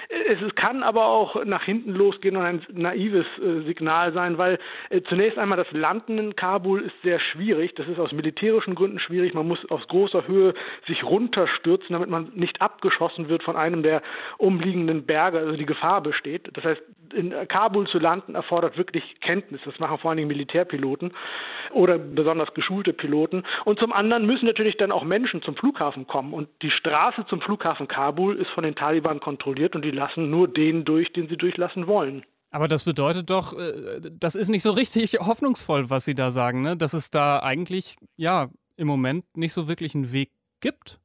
Es, 0.09 0.55
kann 0.55 0.83
aber 0.83 1.07
auch 1.07 1.45
nach 1.45 1.65
hinten 1.65 1.93
losgehen 1.93 2.37
und 2.37 2.45
ein 2.45 2.63
naives 2.73 3.27
äh, 3.39 3.67
Signal 3.67 4.13
sein, 4.13 4.39
weil 4.39 4.59
äh, 4.89 5.03
zunächst 5.03 5.39
einmal 5.39 5.59
das 5.59 5.71
Landen 5.73 6.19
in 6.19 6.37
Kabul 6.37 6.83
ist 6.83 6.95
sehr 7.03 7.19
schwierig. 7.19 7.75
Das 7.75 7.87
ist 7.89 7.99
aus 7.99 8.13
militärischen 8.13 8.75
Gründen 8.75 8.99
schwierig. 9.01 9.35
Man 9.35 9.49
muss 9.49 9.59
aus 9.71 9.87
großer 9.89 10.27
Höhe 10.27 10.55
sich 10.87 11.03
runterstürzen, 11.05 11.93
damit 11.93 12.09
man 12.09 12.31
nicht 12.35 12.63
abgeschossen 12.63 13.29
wird 13.29 13.43
von 13.43 13.57
einem 13.57 13.83
der 13.83 14.01
umliegenden 14.39 15.05
Berge, 15.05 15.39
also 15.39 15.57
die 15.57 15.67
Gefahr 15.67 16.01
besteht. 16.01 16.49
Das 16.55 16.65
heißt, 16.65 16.83
in 17.13 17.35
Kabul 17.49 17.87
zu 17.89 17.99
landen 17.99 18.35
erfordert 18.35 18.77
wirklich 18.77 19.21
Kenntnis. 19.21 19.61
Das 19.65 19.79
machen 19.79 19.99
vor 19.99 20.11
allen 20.11 20.19
Dingen 20.19 20.29
Militärpiloten 20.29 21.13
oder 21.73 21.99
besonders 21.99 22.53
geschulte 22.55 22.93
Piloten. 22.93 23.45
Und 23.65 23.81
zum 23.81 23.93
anderen 23.93 24.27
müssen 24.27 24.47
natürlich 24.47 24.77
dann 24.77 24.93
auch 24.93 25.05
Menschen 25.05 25.43
zum 25.43 25.57
Flughafen 25.57 26.07
kommen. 26.07 26.33
Und 26.33 26.49
die 26.63 26.71
Straße 26.71 27.27
zum 27.29 27.41
Flughafen 27.41 27.89
Kabul 27.89 28.37
ist 28.47 28.55
von 28.55 28.65
den 28.65 28.75
Taliban 28.75 29.21
kontrolliert 29.21 29.75
und 29.75 29.85
die 29.85 29.91
lassen 29.91 30.31
nur 30.31 30.49
den 30.49 30.85
durch, 30.85 31.13
den 31.13 31.29
sie 31.29 31.37
durchlassen 31.37 31.87
wollen. 31.87 32.25
Aber 32.51 32.69
das 32.69 32.85
bedeutet 32.85 33.29
doch, 33.31 33.53
äh, 33.53 34.01
das 34.01 34.35
ist 34.35 34.49
nicht 34.49 34.63
so 34.63 34.71
richtig 34.71 35.15
hoffnungsvoll, 35.21 35.91
was 35.91 36.05
Sie 36.05 36.15
da 36.15 36.31
sagen, 36.31 36.63
ne? 36.63 36.77
dass 36.77 36.95
es 36.95 37.11
da 37.11 37.41
eigentlich 37.41 37.97
ja 38.17 38.49
im 38.77 38.87
Moment 38.87 39.25
nicht 39.37 39.53
so 39.53 39.69
wirklich 39.69 39.95
einen 39.95 40.13
Weg 40.13 40.31
gibt. 40.61 40.99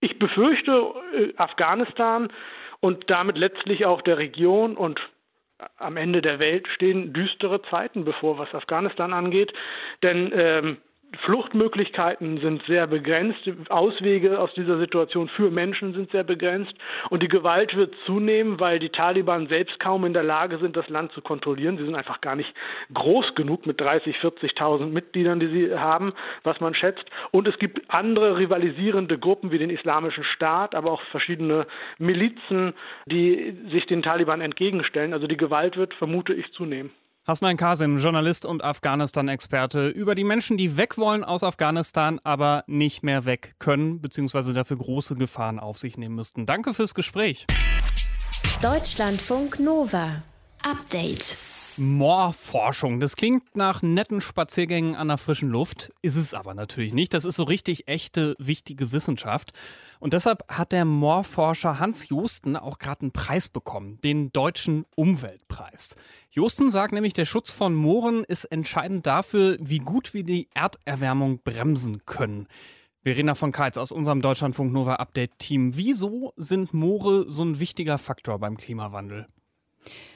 Ich 0.00 0.18
befürchte, 0.18 0.94
äh, 1.14 1.32
Afghanistan 1.36 2.32
und 2.80 3.10
damit 3.10 3.36
letztlich 3.36 3.86
auch 3.86 4.02
der 4.02 4.18
Region 4.18 4.76
und 4.76 5.00
am 5.76 5.96
Ende 5.96 6.22
der 6.22 6.40
Welt 6.40 6.66
stehen 6.74 7.12
düstere 7.12 7.60
Zeiten 7.70 8.04
bevor, 8.04 8.38
was 8.38 8.52
Afghanistan 8.54 9.12
angeht. 9.12 9.52
Denn 10.02 10.32
ähm, 10.34 10.78
Fluchtmöglichkeiten 11.18 12.38
sind 12.40 12.62
sehr 12.66 12.86
begrenzt, 12.86 13.40
Auswege 13.68 14.38
aus 14.38 14.52
dieser 14.54 14.78
Situation 14.78 15.28
für 15.28 15.50
Menschen 15.50 15.92
sind 15.92 16.10
sehr 16.12 16.22
begrenzt 16.22 16.72
und 17.10 17.22
die 17.22 17.28
Gewalt 17.28 17.74
wird 17.76 17.94
zunehmen, 18.06 18.60
weil 18.60 18.78
die 18.78 18.90
Taliban 18.90 19.48
selbst 19.48 19.80
kaum 19.80 20.04
in 20.04 20.12
der 20.12 20.22
Lage 20.22 20.58
sind, 20.58 20.76
das 20.76 20.88
Land 20.88 21.12
zu 21.12 21.20
kontrollieren. 21.20 21.78
Sie 21.78 21.84
sind 21.84 21.96
einfach 21.96 22.20
gar 22.20 22.36
nicht 22.36 22.52
groß 22.94 23.34
genug 23.34 23.66
mit 23.66 23.80
30, 23.80 24.16
40.000 24.18 24.86
Mitgliedern, 24.86 25.40
die 25.40 25.48
sie 25.48 25.74
haben, 25.74 26.12
was 26.44 26.60
man 26.60 26.74
schätzt. 26.74 27.04
Und 27.32 27.48
es 27.48 27.58
gibt 27.58 27.82
andere 27.88 28.38
rivalisierende 28.38 29.18
Gruppen 29.18 29.50
wie 29.50 29.58
den 29.58 29.70
Islamischen 29.70 30.24
Staat, 30.24 30.74
aber 30.74 30.92
auch 30.92 31.02
verschiedene 31.10 31.66
Milizen, 31.98 32.74
die 33.06 33.56
sich 33.70 33.86
den 33.86 34.02
Taliban 34.02 34.40
entgegenstellen. 34.40 35.12
Also 35.12 35.26
die 35.26 35.36
Gewalt 35.36 35.76
wird, 35.76 35.92
vermute 35.94 36.34
ich, 36.34 36.52
zunehmen. 36.52 36.92
Hasnain 37.26 37.58
Kasim, 37.58 37.98
Journalist 37.98 38.46
und 38.46 38.64
Afghanistan-Experte, 38.64 39.88
über 39.88 40.14
die 40.14 40.24
Menschen, 40.24 40.56
die 40.56 40.76
weg 40.78 40.96
wollen 40.96 41.22
aus 41.22 41.42
Afghanistan, 41.42 42.18
aber 42.24 42.64
nicht 42.66 43.02
mehr 43.02 43.26
weg 43.26 43.54
können, 43.58 44.00
beziehungsweise 44.00 44.54
dafür 44.54 44.78
große 44.78 45.16
Gefahren 45.16 45.58
auf 45.58 45.78
sich 45.78 45.98
nehmen 45.98 46.14
müssten. 46.14 46.46
Danke 46.46 46.72
fürs 46.72 46.94
Gespräch. 46.94 47.46
Deutschlandfunk 48.62 49.60
Nova. 49.60 50.22
Update. 50.62 51.36
Moorforschung. 51.80 53.00
Das 53.00 53.16
klingt 53.16 53.56
nach 53.56 53.82
netten 53.82 54.20
Spaziergängen 54.20 54.94
an 54.94 55.08
der 55.08 55.16
frischen 55.16 55.48
Luft, 55.48 55.92
ist 56.02 56.16
es 56.16 56.34
aber 56.34 56.54
natürlich 56.54 56.92
nicht. 56.92 57.14
Das 57.14 57.24
ist 57.24 57.36
so 57.36 57.42
richtig 57.42 57.88
echte, 57.88 58.36
wichtige 58.38 58.92
Wissenschaft. 58.92 59.52
Und 59.98 60.12
deshalb 60.12 60.44
hat 60.48 60.72
der 60.72 60.84
Moorforscher 60.84 61.78
Hans 61.78 62.08
Josten 62.10 62.56
auch 62.56 62.78
gerade 62.78 63.02
einen 63.02 63.12
Preis 63.12 63.48
bekommen, 63.48 63.98
den 64.02 64.30
Deutschen 64.30 64.84
Umweltpreis. 64.94 65.96
Josten 66.30 66.70
sagt 66.70 66.92
nämlich, 66.92 67.14
der 67.14 67.24
Schutz 67.24 67.50
von 67.50 67.74
Mooren 67.74 68.24
ist 68.24 68.44
entscheidend 68.44 69.06
dafür, 69.06 69.56
wie 69.60 69.78
gut 69.78 70.12
wir 70.12 70.22
die 70.22 70.48
Erderwärmung 70.54 71.40
bremsen 71.42 72.04
können. 72.04 72.46
Verena 73.02 73.34
von 73.34 73.50
Keitz 73.50 73.78
aus 73.78 73.92
unserem 73.92 74.20
Deutschlandfunk 74.20 74.70
Nova 74.72 74.96
Update 74.96 75.38
Team. 75.38 75.74
Wieso 75.74 76.34
sind 76.36 76.74
Moore 76.74 77.24
so 77.30 77.42
ein 77.42 77.58
wichtiger 77.58 77.96
Faktor 77.96 78.38
beim 78.38 78.58
Klimawandel? 78.58 79.26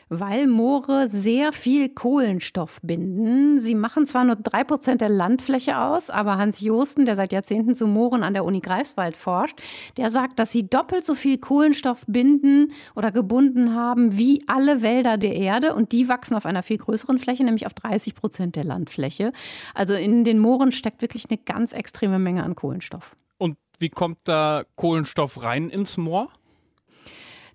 Weil 0.08 0.46
Moore 0.46 1.08
sehr 1.08 1.52
viel 1.52 1.88
Kohlenstoff 1.88 2.80
binden. 2.82 3.60
Sie 3.60 3.74
machen 3.74 4.06
zwar 4.06 4.24
nur 4.24 4.36
drei 4.36 4.64
Prozent 4.64 5.00
der 5.00 5.08
Landfläche 5.08 5.78
aus, 5.78 6.10
aber 6.10 6.38
Hans 6.38 6.60
Josten, 6.60 7.06
der 7.06 7.16
seit 7.16 7.32
Jahrzehnten 7.32 7.74
zu 7.74 7.86
Mooren 7.86 8.22
an 8.22 8.34
der 8.34 8.44
Uni 8.44 8.60
Greifswald 8.60 9.16
forscht, 9.16 9.60
der 9.96 10.10
sagt, 10.10 10.38
dass 10.38 10.52
sie 10.52 10.68
doppelt 10.68 11.04
so 11.04 11.14
viel 11.14 11.38
Kohlenstoff 11.38 12.04
binden 12.06 12.72
oder 12.94 13.12
gebunden 13.12 13.74
haben 13.74 14.16
wie 14.16 14.42
alle 14.46 14.82
Wälder 14.82 15.16
der 15.16 15.34
Erde 15.34 15.74
und 15.74 15.92
die 15.92 16.08
wachsen 16.08 16.34
auf 16.34 16.46
einer 16.46 16.62
viel 16.62 16.78
größeren 16.78 17.18
Fläche, 17.18 17.44
nämlich 17.44 17.66
auf 17.66 17.74
30 17.74 18.14
Prozent 18.14 18.56
der 18.56 18.64
Landfläche. 18.64 19.32
Also 19.74 19.94
in 19.94 20.24
den 20.24 20.38
Mooren 20.38 20.72
steckt 20.72 21.02
wirklich 21.02 21.26
eine 21.28 21.38
ganz 21.38 21.72
extreme 21.72 22.18
Menge 22.18 22.42
an 22.42 22.54
Kohlenstoff. 22.54 23.14
Und 23.38 23.56
wie 23.78 23.90
kommt 23.90 24.18
da 24.24 24.64
Kohlenstoff 24.76 25.42
rein 25.42 25.70
ins 25.70 25.96
Moor? 25.96 26.28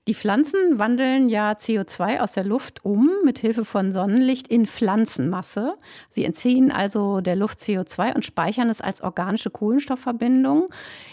Die 0.10 0.16
Pflanzen 0.16 0.80
wandeln 0.80 1.30
ja 1.30 1.52
CO2 1.52 2.20
aus 2.20 2.32
der 2.32 2.44
Luft 2.44 2.84
um 2.84 3.12
mit 3.24 3.38
Hilfe 3.38 3.64
von 3.64 3.94
Sonnenlicht 3.94 4.48
in 4.48 4.66
Pflanzenmasse. 4.66 5.76
Sie 6.10 6.26
entziehen 6.26 6.72
also 6.72 7.22
der 7.22 7.36
Luft 7.36 7.60
CO2 7.60 8.16
und 8.16 8.26
speichern 8.26 8.72
es 8.72 8.82
als 8.82 9.02
organische 9.02 9.52
Kohlenstoffverbindung. 9.52 10.66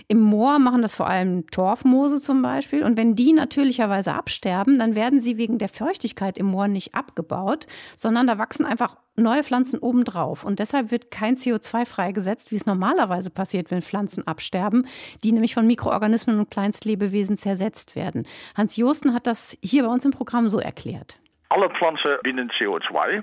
Im 0.08 0.22
Moor 0.22 0.58
machen 0.58 0.80
das 0.80 0.94
vor 0.94 1.08
allem 1.08 1.46
Torfmoose 1.50 2.22
zum 2.22 2.40
Beispiel. 2.40 2.82
Und 2.82 2.96
wenn 2.96 3.14
die 3.14 3.34
natürlicherweise 3.34 4.14
absterben, 4.14 4.78
dann 4.78 4.94
werden 4.94 5.20
sie 5.20 5.36
wegen 5.36 5.58
der 5.58 5.68
Feuchtigkeit 5.68 6.38
im 6.38 6.46
Moor 6.46 6.66
nicht 6.66 6.94
abgebaut, 6.94 7.66
sondern 7.98 8.26
da 8.26 8.38
wachsen 8.38 8.64
einfach 8.64 8.96
neue 9.16 9.42
Pflanzen 9.42 9.78
obendrauf. 9.78 10.44
Und 10.44 10.58
deshalb 10.58 10.90
wird 10.90 11.10
kein 11.10 11.36
CO2 11.36 11.86
freigesetzt, 11.86 12.50
wie 12.50 12.56
es 12.56 12.66
normalerweise 12.66 13.30
passiert, 13.30 13.70
wenn 13.70 13.82
Pflanzen 13.82 14.26
absterben, 14.26 14.86
die 15.24 15.32
nämlich 15.32 15.54
von 15.54 15.66
Mikroorganismen 15.66 16.38
und 16.38 16.50
Kleinstlebewesen 16.50 17.38
zersetzt 17.38 17.96
werden. 17.96 18.26
Hans 18.56 18.76
Josten 18.76 19.14
hat 19.14 19.26
das 19.26 19.56
hier 19.62 19.84
bei 19.84 19.88
uns 19.90 20.04
im 20.04 20.12
Programm 20.12 20.48
so 20.48 20.58
erklärt. 20.58 21.18
Alle 21.48 21.70
Pflanzen 21.70 22.16
binden 22.22 22.50
CO2, 22.50 23.22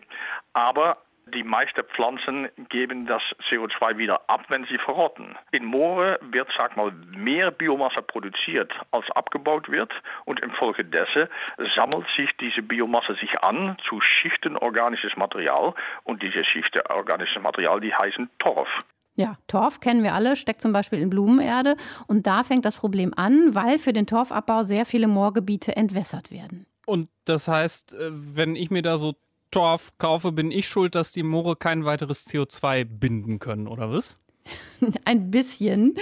aber 0.53 0.97
die 1.33 1.43
meisten 1.43 1.83
Pflanzen 1.95 2.49
geben 2.69 3.05
das 3.05 3.21
CO2 3.49 3.97
wieder 3.97 4.21
ab, 4.27 4.45
wenn 4.49 4.65
sie 4.65 4.77
verrotten. 4.77 5.35
In 5.51 5.65
Mooren 5.65 6.17
wird, 6.31 6.47
sag 6.57 6.77
mal, 6.77 6.91
mehr 7.15 7.51
Biomasse 7.51 8.01
produziert, 8.01 8.71
als 8.91 9.09
abgebaut 9.11 9.69
wird. 9.69 9.91
Und 10.25 10.39
infolgedessen 10.41 11.27
sammelt 11.75 12.05
sich 12.17 12.29
diese 12.39 12.61
Biomasse 12.61 13.15
sich 13.15 13.43
an 13.43 13.77
zu 13.87 14.01
Schichten 14.01 14.57
organisches 14.57 15.15
Material. 15.15 15.73
Und 16.03 16.21
diese 16.23 16.43
Schichten 16.43 16.81
organisches 16.93 17.41
Material, 17.41 17.79
die 17.79 17.93
heißen 17.93 18.29
Torf. 18.39 18.69
Ja, 19.15 19.37
Torf 19.47 19.79
kennen 19.79 20.03
wir 20.03 20.13
alle, 20.13 20.35
steckt 20.35 20.61
zum 20.61 20.73
Beispiel 20.73 20.99
in 20.99 21.09
Blumenerde. 21.09 21.75
Und 22.07 22.25
da 22.25 22.43
fängt 22.43 22.65
das 22.65 22.77
Problem 22.77 23.13
an, 23.15 23.53
weil 23.53 23.77
für 23.77 23.93
den 23.93 24.07
Torfabbau 24.07 24.63
sehr 24.63 24.85
viele 24.85 25.07
Moorgebiete 25.07 25.75
entwässert 25.75 26.31
werden. 26.31 26.65
Und 26.85 27.09
das 27.25 27.47
heißt, 27.47 27.93
äh, 27.93 28.09
wenn 28.11 28.55
ich 28.55 28.71
mir 28.71 28.81
da 28.81 28.97
so 28.97 29.13
Torf 29.53 29.95
kaufe, 29.99 30.31
bin 30.31 30.49
ich 30.49 30.67
schuld, 30.67 30.95
dass 30.95 31.11
die 31.11 31.21
Moore 31.21 31.55
kein 31.55 31.85
weiteres 31.85 32.25
CO2 32.25 32.85
binden 32.85 33.37
können, 33.37 33.67
oder 33.67 33.91
was? 33.91 34.19
Ein 35.05 35.31
bisschen. 35.31 35.95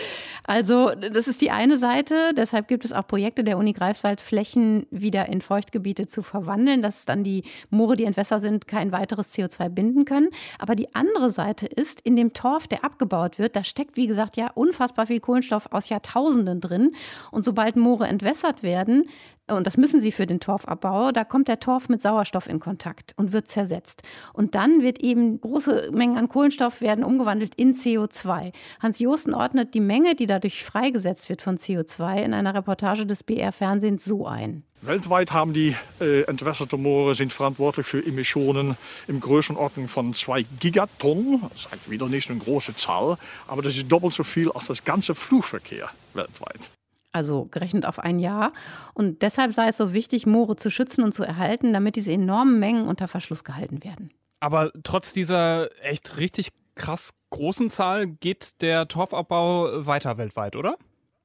Also, 0.43 0.91
das 0.95 1.27
ist 1.27 1.41
die 1.41 1.51
eine 1.51 1.77
Seite. 1.77 2.33
Deshalb 2.35 2.67
gibt 2.67 2.83
es 2.85 2.93
auch 2.93 3.05
Projekte 3.05 3.43
der 3.43 3.57
Uni 3.57 3.73
Greifswald, 3.73 4.21
Flächen 4.21 4.87
wieder 4.89 5.27
in 5.29 5.41
Feuchtgebiete 5.41 6.07
zu 6.07 6.23
verwandeln, 6.23 6.81
dass 6.81 7.05
dann 7.05 7.23
die 7.23 7.43
Moore, 7.69 7.95
die 7.95 8.05
Entwässer 8.05 8.39
sind, 8.39 8.67
kein 8.67 8.91
weiteres 8.91 9.33
CO2 9.35 9.69
binden 9.69 10.05
können. 10.05 10.29
Aber 10.57 10.75
die 10.75 10.93
andere 10.95 11.29
Seite 11.29 11.67
ist, 11.67 12.01
in 12.01 12.15
dem 12.15 12.33
Torf, 12.33 12.67
der 12.67 12.83
abgebaut 12.83 13.37
wird, 13.37 13.55
da 13.55 13.63
steckt, 13.63 13.97
wie 13.97 14.07
gesagt, 14.07 14.37
ja 14.37 14.49
unfassbar 14.53 15.07
viel 15.07 15.19
Kohlenstoff 15.19 15.67
aus 15.71 15.89
Jahrtausenden 15.89 16.61
drin. 16.61 16.95
Und 17.31 17.45
sobald 17.45 17.75
Moore 17.75 18.07
entwässert 18.07 18.63
werden, 18.63 19.05
und 19.47 19.67
das 19.67 19.77
müssen 19.77 20.01
sie 20.01 20.11
für 20.11 20.25
den 20.25 20.39
Torfabbau, 20.39 21.11
da 21.11 21.23
kommt 21.23 21.47
der 21.47 21.59
Torf 21.59 21.89
mit 21.89 22.01
Sauerstoff 22.01 22.47
in 22.47 22.59
Kontakt 22.59 23.13
und 23.17 23.33
wird 23.33 23.49
zersetzt. 23.49 24.01
Und 24.33 24.55
dann 24.55 24.81
wird 24.81 24.99
eben 24.99 25.41
große 25.41 25.89
Mengen 25.93 26.17
an 26.17 26.29
Kohlenstoff 26.29 26.81
werden 26.81 27.03
umgewandelt 27.03 27.55
in 27.55 27.75
CO2 27.75 28.30
CO2. 28.31 28.53
Hans 28.79 28.99
Josten 28.99 29.33
ordnet 29.33 29.73
die 29.73 29.79
Menge, 29.79 30.15
die 30.15 30.27
dadurch 30.27 30.63
freigesetzt 30.63 31.29
wird 31.29 31.41
von 31.41 31.57
CO2, 31.57 32.23
in 32.23 32.33
einer 32.33 32.53
Reportage 32.53 33.05
des 33.05 33.23
BR-Fernsehens 33.23 34.05
so 34.05 34.27
ein. 34.27 34.63
Weltweit 34.81 35.31
haben 35.31 35.53
die 35.53 35.75
äh, 35.99 36.23
entwässerten 36.23 36.81
Moore 36.81 37.13
sind 37.13 37.31
verantwortlich 37.31 37.85
für 37.85 38.03
Emissionen 38.03 38.75
in 39.07 39.19
Größenordnung 39.19 39.87
von 39.87 40.13
2 40.13 40.43
Gigatonnen. 40.59 41.41
Das 41.53 41.65
ist 41.65 41.89
wieder 41.89 42.07
nicht 42.07 42.31
eine 42.31 42.39
große 42.39 42.75
Zahl, 42.75 43.17
aber 43.47 43.61
das 43.61 43.77
ist 43.77 43.91
doppelt 43.91 44.13
so 44.13 44.23
viel 44.23 44.51
als 44.51 44.67
das 44.67 44.83
ganze 44.83 45.13
Flugverkehr 45.13 45.89
weltweit 46.13 46.69
also 47.13 47.49
gerechnet 47.51 47.85
auf 47.85 47.99
ein 47.99 48.19
Jahr. 48.19 48.53
Und 48.93 49.21
deshalb 49.21 49.53
sei 49.53 49.67
es 49.67 49.75
so 49.75 49.91
wichtig, 49.91 50.25
Moore 50.25 50.55
zu 50.55 50.71
schützen 50.71 51.03
und 51.03 51.13
zu 51.13 51.23
erhalten, 51.23 51.73
damit 51.73 51.97
diese 51.97 52.09
enormen 52.09 52.57
Mengen 52.57 52.87
unter 52.87 53.09
Verschluss 53.09 53.43
gehalten 53.43 53.83
werden. 53.83 54.11
Aber 54.39 54.71
trotz 54.83 55.11
dieser 55.11 55.69
echt 55.83 56.17
richtig 56.17 56.51
krass 56.75 57.13
großen 57.29 57.69
Zahl 57.69 58.07
geht 58.07 58.61
der 58.61 58.87
Torfabbau 58.87 59.85
weiter 59.85 60.17
weltweit, 60.17 60.55
oder? 60.55 60.75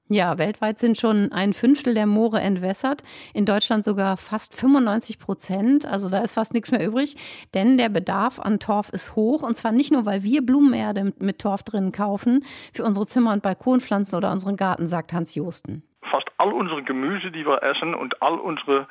Ja, 0.08 0.38
weltweit 0.38 0.78
sind 0.78 0.96
schon 0.96 1.32
ein 1.32 1.52
Fünftel 1.52 1.94
der 1.94 2.06
Moore 2.06 2.40
entwässert, 2.40 3.02
in 3.34 3.44
Deutschland 3.44 3.84
sogar 3.84 4.16
fast 4.16 4.54
95 4.54 5.18
Prozent. 5.18 5.84
Also 5.84 6.08
da 6.08 6.20
ist 6.20 6.34
fast 6.34 6.54
nichts 6.54 6.70
mehr 6.70 6.86
übrig, 6.86 7.16
denn 7.54 7.76
der 7.76 7.88
Bedarf 7.88 8.38
an 8.38 8.60
Torf 8.60 8.90
ist 8.90 9.16
hoch. 9.16 9.42
Und 9.42 9.56
zwar 9.56 9.72
nicht 9.72 9.92
nur, 9.92 10.06
weil 10.06 10.22
wir 10.22 10.46
Blumenerde 10.46 11.12
mit 11.18 11.40
Torf 11.40 11.64
drinnen 11.64 11.90
kaufen, 11.90 12.44
für 12.72 12.84
unsere 12.84 13.06
Zimmer- 13.06 13.32
und 13.32 13.42
Balkonpflanzen 13.42 14.16
oder 14.16 14.30
unseren 14.30 14.56
Garten, 14.56 14.86
sagt 14.86 15.12
Hans 15.12 15.34
Josten. 15.34 15.82
Fast 16.08 16.28
all 16.38 16.52
unsere 16.52 16.84
Gemüse, 16.84 17.32
die 17.32 17.44
wir 17.44 17.64
essen 17.64 17.92
und 17.92 18.22
all 18.22 18.38
unsere 18.38 18.86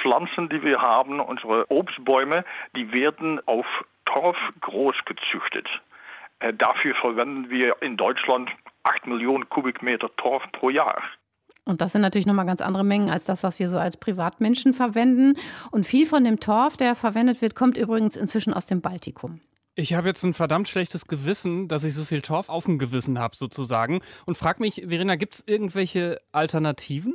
Pflanzen, 0.00 0.48
die 0.48 0.62
wir 0.62 0.80
haben, 0.80 1.20
unsere 1.20 1.70
Obstbäume, 1.70 2.44
die 2.74 2.90
werden 2.90 3.40
auf 3.46 3.66
Torf 4.04 4.36
groß 4.62 4.96
gezüchtet. 5.04 5.68
Äh, 6.40 6.52
dafür 6.54 6.94
verwenden 6.96 7.50
wir 7.50 7.80
in 7.82 7.96
Deutschland 7.96 8.50
8 8.82 9.06
Millionen 9.06 9.48
Kubikmeter 9.48 10.14
Torf 10.16 10.42
pro 10.52 10.70
Jahr. 10.70 11.02
Und 11.64 11.80
das 11.80 11.92
sind 11.92 12.02
natürlich 12.02 12.26
nochmal 12.26 12.46
ganz 12.46 12.60
andere 12.60 12.84
Mengen 12.84 13.10
als 13.10 13.24
das, 13.24 13.42
was 13.42 13.58
wir 13.58 13.68
so 13.68 13.76
als 13.76 13.96
Privatmenschen 13.96 14.72
verwenden. 14.72 15.36
Und 15.72 15.84
viel 15.84 16.06
von 16.06 16.22
dem 16.22 16.38
Torf, 16.38 16.76
der 16.76 16.94
verwendet 16.94 17.42
wird, 17.42 17.56
kommt 17.56 17.76
übrigens 17.76 18.16
inzwischen 18.16 18.54
aus 18.54 18.66
dem 18.66 18.80
Baltikum. 18.80 19.40
Ich 19.74 19.92
habe 19.92 20.08
jetzt 20.08 20.22
ein 20.22 20.32
verdammt 20.32 20.68
schlechtes 20.68 21.06
Gewissen, 21.06 21.68
dass 21.68 21.84
ich 21.84 21.92
so 21.92 22.04
viel 22.04 22.22
Torf 22.22 22.48
auf 22.48 22.64
dem 22.64 22.78
Gewissen 22.78 23.18
habe, 23.18 23.36
sozusagen. 23.36 24.00
Und 24.24 24.38
frag 24.38 24.60
mich, 24.60 24.84
Verena, 24.88 25.16
gibt 25.16 25.34
es 25.34 25.44
irgendwelche 25.46 26.20
Alternativen? 26.32 27.14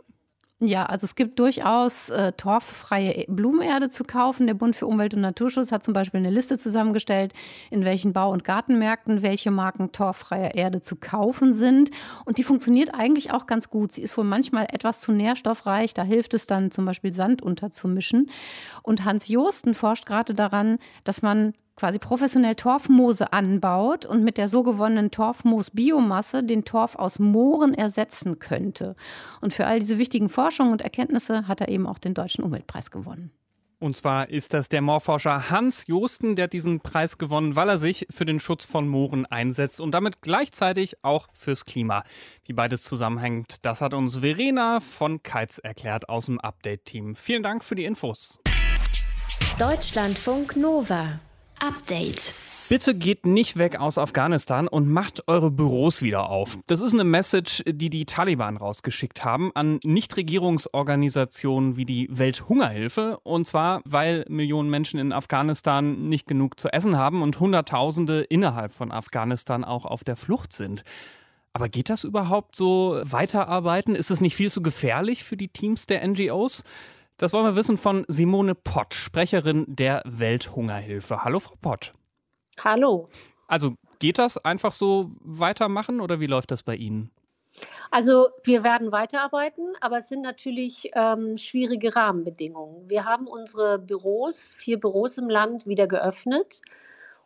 Ja, 0.64 0.86
also 0.86 1.06
es 1.06 1.16
gibt 1.16 1.40
durchaus 1.40 2.12
äh, 2.12 2.34
torffreie 2.34 3.26
Blumenerde 3.28 3.90
zu 3.90 4.04
kaufen. 4.04 4.46
Der 4.46 4.54
Bund 4.54 4.76
für 4.76 4.86
Umwelt 4.86 5.16
und 5.16 5.22
Naturschutz 5.22 5.72
hat 5.72 5.84
zum 5.84 5.96
Beispiel 5.96 6.20
eine 6.20 6.30
Liste 6.30 6.56
zusammengestellt, 6.56 7.34
in 7.72 7.84
welchen 7.84 8.14
Bau- 8.14 8.32
und 8.32 8.44
Gartenmärkten 8.44 9.24
welche 9.24 9.50
Marken 9.50 9.92
torffreier 9.92 10.54
Erde 10.54 10.80
zu 10.80 10.98
kaufen 10.98 11.56
sind. 11.56 11.90
Und 12.26 12.38
die 12.38 12.44
funktioniert 12.44 12.94
eigentlich 12.94 13.32
auch 13.32 13.48
ganz 13.48 13.72
gut. 13.72 13.92
Sie 13.94 14.04
ist 14.04 14.16
wohl 14.18 14.24
manchmal 14.24 14.68
etwas 14.72 15.02
zu 15.02 15.12
nährstoffreich. 15.12 15.96
Da 15.96 16.04
hilft 16.04 16.36
es 16.36 16.46
dann 16.46 16.70
zum 16.70 16.86
Beispiel 16.86 17.12
Sand 17.12 17.42
unterzumischen. 17.42 18.30
Und 18.84 19.04
Hans 19.04 19.30
Josten 19.30 19.74
forscht 19.74 20.06
gerade 20.06 20.36
daran, 20.36 20.78
dass 21.04 21.24
man 21.24 21.54
quasi 21.82 21.98
professionell 21.98 22.54
Torfmoose 22.54 23.34
anbaut 23.34 24.06
und 24.06 24.24
mit 24.24 24.38
der 24.38 24.48
so 24.48 24.62
gewonnenen 24.62 25.10
Torfmoos-Biomasse 25.10 26.44
den 26.44 26.64
Torf 26.64 26.96
aus 26.96 27.18
Mooren 27.18 27.74
ersetzen 27.74 28.38
könnte. 28.38 28.96
Und 29.42 29.56
für 29.56 29.66
all 29.66 29.80
diese 29.80 29.98
wichtigen 29.98 30.30
Forschungen 30.30 30.74
und 30.74 30.84
Erkenntnisse 30.84 31.48
hat 31.48 31.60
er 31.60 31.70
eben 31.70 31.88
auch 31.88 31.98
den 31.98 32.14
Deutschen 32.14 32.44
Umweltpreis 32.44 32.92
gewonnen. 32.92 33.32
Und 33.80 33.98
zwar 33.98 34.30
ist 34.30 34.54
das 34.54 34.70
der 34.70 34.84
Moorforscher 34.84 35.50
Hans 35.50 35.88
Josten, 35.88 36.36
der 36.36 36.48
diesen 36.48 36.82
Preis 36.82 37.18
gewonnen, 37.18 37.56
weil 37.56 37.68
er 37.68 37.80
sich 37.80 38.06
für 38.12 38.26
den 38.26 38.40
Schutz 38.40 38.64
von 38.64 38.88
Mooren 38.88 39.26
einsetzt 39.26 39.82
und 39.82 39.92
damit 39.92 40.22
gleichzeitig 40.22 41.04
auch 41.04 41.30
fürs 41.34 41.66
Klima. 41.66 42.04
Wie 42.46 42.54
beides 42.54 42.84
zusammenhängt, 42.84 43.66
das 43.66 43.82
hat 43.82 43.96
uns 43.96 44.20
Verena 44.20 44.82
von 44.82 45.24
Keitz 45.24 45.58
erklärt 45.58 46.10
aus 46.10 46.28
dem 46.28 46.40
Update-Team. 46.40 47.16
Vielen 47.16 47.42
Dank 47.42 47.64
für 47.64 47.74
die 47.74 47.86
Infos. 47.86 48.40
Deutschlandfunk 49.58 50.56
Nova. 50.56 51.20
Update. 51.62 52.34
Bitte 52.70 52.96
geht 52.96 53.26
nicht 53.26 53.58
weg 53.58 53.80
aus 53.80 54.00
Afghanistan 54.00 54.68
und 54.68 54.90
macht 54.90 55.28
eure 55.28 55.52
Büros 55.52 56.02
wieder 56.02 56.30
auf. 56.30 56.58
Das 56.66 56.82
ist 56.82 56.94
eine 56.94 57.04
Message, 57.04 57.62
die 57.68 57.92
die 57.92 58.06
Taliban 58.06 58.58
rausgeschickt 58.58 59.24
haben 59.24 59.52
an 59.54 59.80
Nichtregierungsorganisationen 59.84 61.76
wie 61.76 61.86
die 61.86 62.08
Welthungerhilfe. 62.10 63.20
Und 63.24 63.46
zwar, 63.46 63.82
weil 63.86 64.26
Millionen 64.28 64.72
Menschen 64.72 65.00
in 65.00 65.12
Afghanistan 65.12 66.08
nicht 66.10 66.26
genug 66.28 66.60
zu 66.60 66.70
essen 66.70 66.98
haben 66.98 67.22
und 67.22 67.40
Hunderttausende 67.40 68.22
innerhalb 68.22 68.74
von 68.74 68.92
Afghanistan 68.92 69.64
auch 69.64 69.86
auf 69.86 70.04
der 70.04 70.16
Flucht 70.16 70.54
sind. 70.54 70.84
Aber 71.54 71.70
geht 71.70 71.90
das 71.90 72.06
überhaupt 72.06 72.56
so 72.56 73.02
weiterarbeiten? 73.04 73.96
Ist 73.96 74.10
es 74.10 74.22
nicht 74.22 74.36
viel 74.36 74.50
zu 74.50 74.64
gefährlich 74.64 75.24
für 75.24 75.38
die 75.38 75.50
Teams 75.50 75.86
der 75.86 76.08
NGOs? 76.08 76.64
Das 77.22 77.34
wollen 77.34 77.46
wir 77.46 77.56
wissen 77.56 77.78
von 77.78 78.04
Simone 78.08 78.56
Pott, 78.56 78.96
Sprecherin 78.96 79.66
der 79.68 80.02
Welthungerhilfe. 80.06 81.24
Hallo, 81.24 81.38
Frau 81.38 81.54
Pott. 81.62 81.94
Hallo. 82.64 83.10
Also 83.46 83.76
geht 84.00 84.18
das 84.18 84.40
einfach 84.40 84.72
so 84.72 85.12
weitermachen 85.20 86.02
oder 86.02 86.20
wie 86.20 86.26
läuft 86.26 86.50
das 86.50 86.64
bei 86.64 86.76
Ihnen? 86.76 87.12
Also 87.92 88.30
wir 88.44 88.64
werden 88.64 88.92
weiterarbeiten, 88.92 89.68
aber 89.82 89.98
es 89.98 90.10
sind 90.10 90.24
natürlich 90.24 90.90
ähm, 90.96 91.36
schwierige 91.36 91.96
Rahmenbedingungen. 91.96 92.90
Wir 92.90 93.06
haben 93.06 93.28
unsere 93.28 93.78
Büros, 93.78 94.56
vier 94.58 94.80
Büros 94.80 95.20
im 95.20 95.30
Land, 95.30 95.68
wieder 95.68 95.86
geöffnet. 95.86 96.64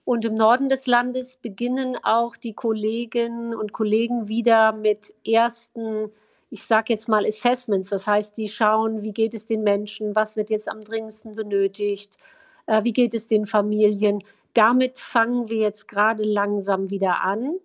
Und 0.04 0.26
im 0.26 0.34
Norden 0.34 0.68
des 0.68 0.88
Landes 0.88 1.38
beginnen 1.38 1.96
auch 2.04 2.36
die 2.36 2.54
Kolleginnen 2.54 3.56
und 3.56 3.72
Kollegen 3.72 4.28
wieder 4.28 4.74
mit 4.74 5.16
ersten 5.26 6.12
ich 6.56 6.64
sage 6.64 6.94
jetzt 6.94 7.10
mal 7.10 7.26
Assessments, 7.26 7.90
das 7.90 8.08
heißt, 8.08 8.38
die 8.38 8.48
schauen, 8.48 9.02
wie 9.02 9.12
geht 9.12 9.34
es 9.34 9.46
den 9.46 9.62
Menschen, 9.62 10.16
was 10.16 10.38
wird 10.38 10.50
jetzt 10.50 10.72
am 10.72 10.80
dringendsten 10.80 11.36
benötigt, 11.36 12.18
äh, 12.66 12.82
wie 12.86 12.94
geht 12.94 13.14
es 13.14 13.28
den 13.28 13.46
Familien. 13.46 14.20
Damit 14.54 14.98
fangen 14.98 15.50
wir 15.50 15.58
jetzt 15.58 15.90
gerade 15.90 16.24
langsam 16.24 16.90
wieder 16.90 17.24
an. 17.24 17.56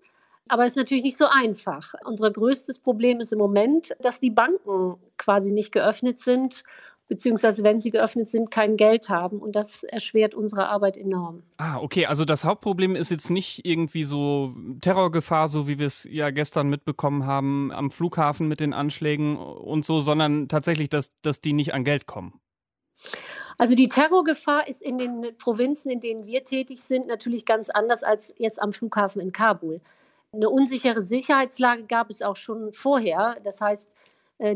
Aber 0.48 0.64
es 0.64 0.72
ist 0.72 0.76
natürlich 0.76 1.04
nicht 1.04 1.16
so 1.16 1.26
einfach. 1.26 1.94
Unser 2.04 2.32
größtes 2.32 2.80
Problem 2.80 3.20
ist 3.20 3.32
im 3.32 3.38
Moment, 3.38 3.94
dass 4.00 4.18
die 4.18 4.30
Banken 4.30 4.96
quasi 5.16 5.52
nicht 5.52 5.70
geöffnet 5.70 6.18
sind 6.18 6.64
beziehungsweise 7.10 7.64
wenn 7.64 7.80
sie 7.80 7.90
geöffnet 7.90 8.28
sind, 8.28 8.52
kein 8.52 8.76
Geld 8.76 9.08
haben. 9.08 9.40
Und 9.40 9.56
das 9.56 9.82
erschwert 9.82 10.32
unsere 10.32 10.68
Arbeit 10.68 10.96
enorm. 10.96 11.42
Ah, 11.58 11.78
okay. 11.78 12.06
Also 12.06 12.24
das 12.24 12.44
Hauptproblem 12.44 12.94
ist 12.94 13.10
jetzt 13.10 13.30
nicht 13.30 13.66
irgendwie 13.66 14.04
so 14.04 14.54
Terrorgefahr, 14.80 15.48
so 15.48 15.66
wie 15.66 15.80
wir 15.80 15.88
es 15.88 16.06
ja 16.08 16.30
gestern 16.30 16.68
mitbekommen 16.70 17.26
haben 17.26 17.72
am 17.72 17.90
Flughafen 17.90 18.46
mit 18.46 18.60
den 18.60 18.72
Anschlägen 18.72 19.36
und 19.36 19.84
so, 19.84 20.00
sondern 20.00 20.48
tatsächlich, 20.48 20.88
dass, 20.88 21.10
dass 21.22 21.40
die 21.40 21.52
nicht 21.52 21.74
an 21.74 21.82
Geld 21.82 22.06
kommen. 22.06 22.40
Also 23.58 23.74
die 23.74 23.88
Terrorgefahr 23.88 24.68
ist 24.68 24.80
in 24.80 24.96
den 24.96 25.36
Provinzen, 25.36 25.90
in 25.90 26.00
denen 26.00 26.26
wir 26.26 26.44
tätig 26.44 26.80
sind, 26.80 27.08
natürlich 27.08 27.44
ganz 27.44 27.70
anders 27.70 28.04
als 28.04 28.32
jetzt 28.38 28.62
am 28.62 28.72
Flughafen 28.72 29.20
in 29.20 29.32
Kabul. 29.32 29.80
Eine 30.32 30.48
unsichere 30.48 31.02
Sicherheitslage 31.02 31.86
gab 31.86 32.08
es 32.08 32.22
auch 32.22 32.36
schon 32.36 32.72
vorher. 32.72 33.36
Das 33.42 33.60
heißt, 33.60 33.90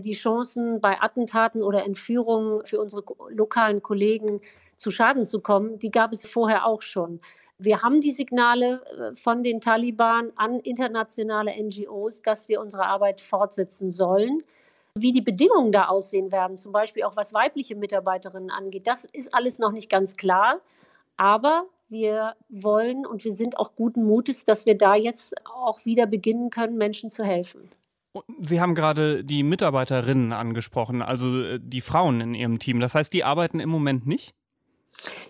die 0.00 0.12
Chancen 0.12 0.80
bei 0.80 1.00
Attentaten 1.00 1.62
oder 1.62 1.84
Entführungen 1.84 2.64
für 2.64 2.80
unsere 2.80 3.04
lokalen 3.28 3.82
Kollegen 3.82 4.40
zu 4.76 4.90
Schaden 4.90 5.24
zu 5.24 5.40
kommen, 5.40 5.78
die 5.78 5.90
gab 5.90 6.12
es 6.12 6.26
vorher 6.26 6.66
auch 6.66 6.82
schon. 6.82 7.20
Wir 7.58 7.82
haben 7.82 8.00
die 8.00 8.10
Signale 8.10 8.82
äh, 8.84 9.14
von 9.14 9.42
den 9.42 9.60
Taliban 9.60 10.32
an 10.36 10.60
internationale 10.60 11.52
NGOs, 11.62 12.22
dass 12.22 12.48
wir 12.48 12.60
unsere 12.60 12.86
Arbeit 12.86 13.20
fortsetzen 13.20 13.90
sollen. 13.90 14.38
Wie 14.96 15.12
die 15.12 15.22
Bedingungen 15.22 15.72
da 15.72 15.86
aussehen 15.86 16.30
werden, 16.30 16.56
zum 16.56 16.72
Beispiel 16.72 17.04
auch 17.04 17.16
was 17.16 17.32
weibliche 17.32 17.74
Mitarbeiterinnen 17.74 18.50
angeht, 18.50 18.86
das 18.86 19.04
ist 19.04 19.34
alles 19.34 19.58
noch 19.58 19.72
nicht 19.72 19.90
ganz 19.90 20.16
klar. 20.16 20.60
Aber 21.16 21.64
wir 21.88 22.34
wollen 22.48 23.06
und 23.06 23.24
wir 23.24 23.32
sind 23.32 23.58
auch 23.58 23.74
guten 23.76 24.04
Mutes, 24.04 24.44
dass 24.44 24.66
wir 24.66 24.76
da 24.76 24.94
jetzt 24.94 25.34
auch 25.46 25.84
wieder 25.84 26.06
beginnen 26.06 26.50
können, 26.50 26.76
Menschen 26.76 27.10
zu 27.10 27.24
helfen. 27.24 27.70
Sie 28.40 28.60
haben 28.60 28.74
gerade 28.74 29.24
die 29.24 29.42
Mitarbeiterinnen 29.42 30.32
angesprochen, 30.32 31.02
also 31.02 31.42
äh, 31.42 31.60
die 31.60 31.80
Frauen 31.80 32.20
in 32.20 32.34
Ihrem 32.34 32.58
Team. 32.58 32.80
Das 32.80 32.94
heißt, 32.94 33.12
die 33.12 33.24
arbeiten 33.24 33.60
im 33.60 33.68
Moment 33.70 34.06
nicht? 34.06 34.34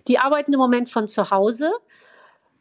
Die 0.07 0.19
arbeiten 0.19 0.53
im 0.53 0.59
Moment 0.59 0.89
von 0.89 1.07
zu 1.07 1.31
Hause. 1.31 1.71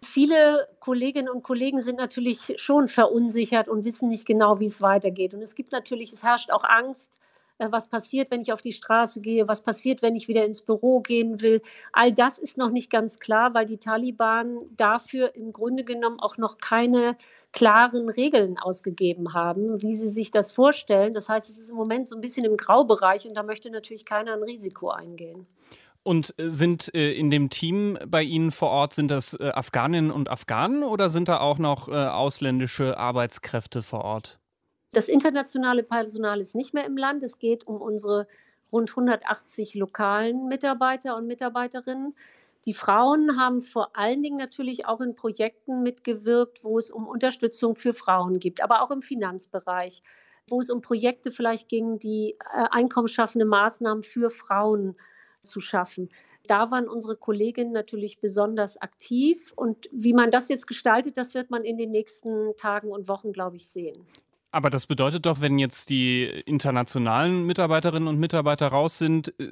Viele 0.02 0.68
Kolleginnen 0.80 1.28
und 1.28 1.42
Kollegen 1.42 1.80
sind 1.80 1.96
natürlich 1.96 2.54
schon 2.56 2.88
verunsichert 2.88 3.68
und 3.68 3.84
wissen 3.84 4.08
nicht 4.08 4.26
genau, 4.26 4.60
wie 4.60 4.66
es 4.66 4.80
weitergeht. 4.80 5.34
Und 5.34 5.42
es 5.42 5.54
gibt 5.54 5.72
natürlich, 5.72 6.12
es 6.12 6.22
herrscht 6.22 6.50
auch 6.50 6.64
Angst, 6.64 7.18
was 7.58 7.88
passiert, 7.88 8.30
wenn 8.30 8.40
ich 8.40 8.52
auf 8.52 8.62
die 8.62 8.72
Straße 8.72 9.20
gehe, 9.20 9.48
was 9.48 9.62
passiert, 9.62 10.02
wenn 10.02 10.16
ich 10.16 10.28
wieder 10.28 10.44
ins 10.44 10.62
Büro 10.62 11.00
gehen 11.00 11.40
will. 11.40 11.60
All 11.92 12.12
das 12.12 12.38
ist 12.38 12.58
noch 12.58 12.70
nicht 12.70 12.90
ganz 12.90 13.18
klar, 13.18 13.54
weil 13.54 13.66
die 13.66 13.78
Taliban 13.78 14.58
dafür 14.76 15.34
im 15.34 15.52
Grunde 15.52 15.84
genommen 15.84 16.20
auch 16.20 16.36
noch 16.36 16.58
keine 16.58 17.16
klaren 17.52 18.08
Regeln 18.08 18.58
ausgegeben 18.58 19.34
haben, 19.34 19.80
wie 19.82 19.94
sie 19.94 20.10
sich 20.10 20.30
das 20.30 20.52
vorstellen. 20.52 21.12
Das 21.12 21.28
heißt, 21.28 21.48
es 21.48 21.58
ist 21.58 21.70
im 21.70 21.76
Moment 21.76 22.08
so 22.08 22.16
ein 22.16 22.20
bisschen 22.20 22.44
im 22.44 22.56
Graubereich 22.56 23.26
und 23.28 23.34
da 23.34 23.42
möchte 23.42 23.70
natürlich 23.70 24.04
keiner 24.04 24.34
ein 24.34 24.42
Risiko 24.42 24.90
eingehen. 24.90 25.46
Und 26.02 26.34
äh, 26.38 26.50
sind 26.50 26.94
äh, 26.94 27.12
in 27.12 27.30
dem 27.30 27.50
Team 27.50 27.98
bei 28.06 28.22
Ihnen 28.22 28.50
vor 28.50 28.68
Ort, 28.68 28.92
sind 28.92 29.10
das 29.10 29.34
äh, 29.34 29.50
Afghaninnen 29.54 30.10
und 30.10 30.28
Afghanen 30.28 30.82
oder 30.82 31.08
sind 31.08 31.28
da 31.28 31.40
auch 31.40 31.58
noch 31.58 31.88
ausländische 31.88 32.98
Arbeitskräfte 32.98 33.82
vor 33.82 34.04
Ort? 34.04 34.38
Das 34.94 35.08
internationale 35.08 35.82
Personal 35.82 36.40
ist 36.40 36.54
nicht 36.54 36.72
mehr 36.72 36.84
im 36.84 36.96
Land. 36.96 37.24
Es 37.24 37.38
geht 37.40 37.66
um 37.66 37.82
unsere 37.82 38.28
rund 38.70 38.90
180 38.90 39.74
lokalen 39.74 40.46
Mitarbeiter 40.46 41.16
und 41.16 41.26
Mitarbeiterinnen. 41.26 42.14
Die 42.64 42.74
Frauen 42.74 43.36
haben 43.36 43.60
vor 43.60 43.96
allen 43.96 44.22
Dingen 44.22 44.36
natürlich 44.36 44.86
auch 44.86 45.00
in 45.00 45.16
Projekten 45.16 45.82
mitgewirkt, 45.82 46.62
wo 46.62 46.78
es 46.78 46.92
um 46.92 47.08
Unterstützung 47.08 47.74
für 47.74 47.92
Frauen 47.92 48.38
gibt, 48.38 48.62
aber 48.62 48.82
auch 48.82 48.92
im 48.92 49.02
Finanzbereich, 49.02 50.00
wo 50.48 50.60
es 50.60 50.70
um 50.70 50.80
Projekte 50.80 51.32
vielleicht 51.32 51.68
ging, 51.68 51.98
die 51.98 52.36
einkommensschaffende 52.70 53.46
Maßnahmen 53.46 54.04
für 54.04 54.30
Frauen 54.30 54.96
zu 55.42 55.60
schaffen. 55.60 56.08
Da 56.46 56.70
waren 56.70 56.88
unsere 56.88 57.16
Kolleginnen 57.16 57.72
natürlich 57.72 58.20
besonders 58.20 58.80
aktiv. 58.80 59.52
Und 59.56 59.88
wie 59.90 60.12
man 60.12 60.30
das 60.30 60.48
jetzt 60.48 60.68
gestaltet, 60.68 61.16
das 61.16 61.34
wird 61.34 61.50
man 61.50 61.64
in 61.64 61.78
den 61.78 61.90
nächsten 61.90 62.56
Tagen 62.56 62.92
und 62.92 63.08
Wochen, 63.08 63.32
glaube 63.32 63.56
ich, 63.56 63.68
sehen. 63.68 64.06
Aber 64.54 64.70
das 64.70 64.86
bedeutet 64.86 65.26
doch, 65.26 65.40
wenn 65.40 65.58
jetzt 65.58 65.90
die 65.90 66.22
internationalen 66.46 67.44
Mitarbeiterinnen 67.44 68.06
und 68.06 68.20
Mitarbeiter 68.20 68.68
raus 68.68 68.98
sind, 68.98 69.34
äh, 69.40 69.50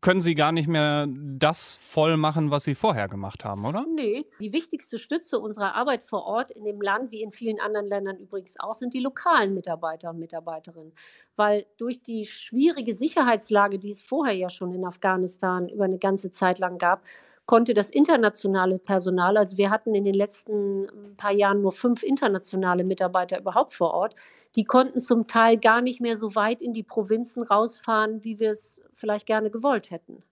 können 0.00 0.22
sie 0.22 0.34
gar 0.34 0.50
nicht 0.50 0.66
mehr 0.66 1.06
das 1.08 1.74
voll 1.74 2.16
machen, 2.16 2.50
was 2.50 2.64
sie 2.64 2.74
vorher 2.74 3.06
gemacht 3.06 3.44
haben, 3.44 3.64
oder? 3.64 3.86
Nee, 3.94 4.26
die 4.40 4.52
wichtigste 4.52 4.98
Stütze 4.98 5.38
unserer 5.38 5.76
Arbeit 5.76 6.02
vor 6.02 6.24
Ort 6.24 6.50
in 6.50 6.64
dem 6.64 6.80
Land, 6.80 7.12
wie 7.12 7.22
in 7.22 7.30
vielen 7.30 7.60
anderen 7.60 7.86
Ländern 7.86 8.16
übrigens 8.16 8.58
auch, 8.58 8.74
sind 8.74 8.92
die 8.92 8.98
lokalen 8.98 9.54
Mitarbeiter 9.54 10.10
und 10.10 10.18
Mitarbeiterinnen. 10.18 10.94
Weil 11.36 11.64
durch 11.78 12.02
die 12.02 12.24
schwierige 12.24 12.92
Sicherheitslage, 12.92 13.78
die 13.78 13.92
es 13.92 14.02
vorher 14.02 14.34
ja 14.34 14.50
schon 14.50 14.74
in 14.74 14.84
Afghanistan 14.84 15.68
über 15.68 15.84
eine 15.84 15.98
ganze 15.98 16.32
Zeit 16.32 16.58
lang 16.58 16.78
gab, 16.78 17.04
konnte 17.50 17.74
das 17.74 17.90
internationale 17.90 18.78
Personal, 18.78 19.36
also 19.36 19.58
wir 19.58 19.70
hatten 19.70 19.92
in 19.92 20.04
den 20.04 20.14
letzten 20.14 20.84
ähm, 20.84 21.16
paar 21.16 21.32
Jahren 21.32 21.62
nur 21.62 21.72
fünf 21.72 22.04
internationale 22.04 22.84
Mitarbeiter 22.84 23.40
überhaupt 23.40 23.72
vor 23.72 23.92
Ort, 23.92 24.14
die 24.54 24.62
konnten 24.62 25.00
zum 25.00 25.26
Teil 25.26 25.58
gar 25.58 25.82
nicht 25.82 26.00
mehr 26.00 26.14
so 26.14 26.36
weit 26.36 26.62
in 26.62 26.74
die 26.74 26.84
Provinzen 26.84 27.42
rausfahren, 27.42 28.22
wie 28.22 28.38
wir 28.38 28.52
es 28.52 28.80
vielleicht 28.94 29.26
gerne 29.26 29.50
gewollt 29.50 29.90
hätten. 29.90 30.22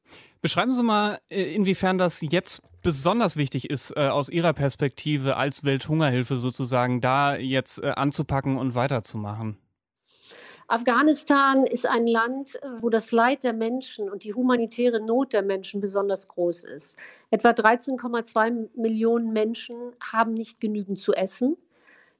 Beschreiben 0.43 0.71
Sie 0.71 0.85
mal, 0.85 1.19
äh, 1.29 1.43
inwiefern 1.57 1.99
das 1.99 2.21
jetzt 2.21 2.63
besonders 2.83 3.37
wichtig 3.37 3.69
ist, 3.69 3.91
äh, 3.97 4.07
aus 4.07 4.29
Ihrer 4.29 4.53
Perspektive 4.53 5.37
als 5.37 5.65
Welthungerhilfe 5.65 6.37
sozusagen, 6.37 7.01
da 7.01 7.35
jetzt 7.35 7.83
äh, 7.83 7.89
anzupacken 7.89 8.57
und 8.57 8.77
weiterzumachen. 8.77 9.59
Afghanistan 10.71 11.65
ist 11.65 11.87
ein 11.87 12.07
Land, 12.07 12.61
wo 12.81 12.91
das 12.91 13.11
Leid 13.11 13.43
der 13.43 13.55
Menschen 13.55 14.11
und 14.11 14.23
die 14.23 14.35
humanitäre 14.35 15.01
Not 15.01 15.33
der 15.33 15.43
Menschen 15.43 15.81
besonders 15.81 16.29
groß 16.29 16.65
ist. 16.65 16.99
Etwa 17.31 17.51
13,2 17.51 18.69
Millionen 18.77 19.33
Menschen 19.33 19.77
haben 19.99 20.35
nicht 20.35 20.61
genügend 20.61 21.01
zu 21.01 21.15
essen. 21.15 21.57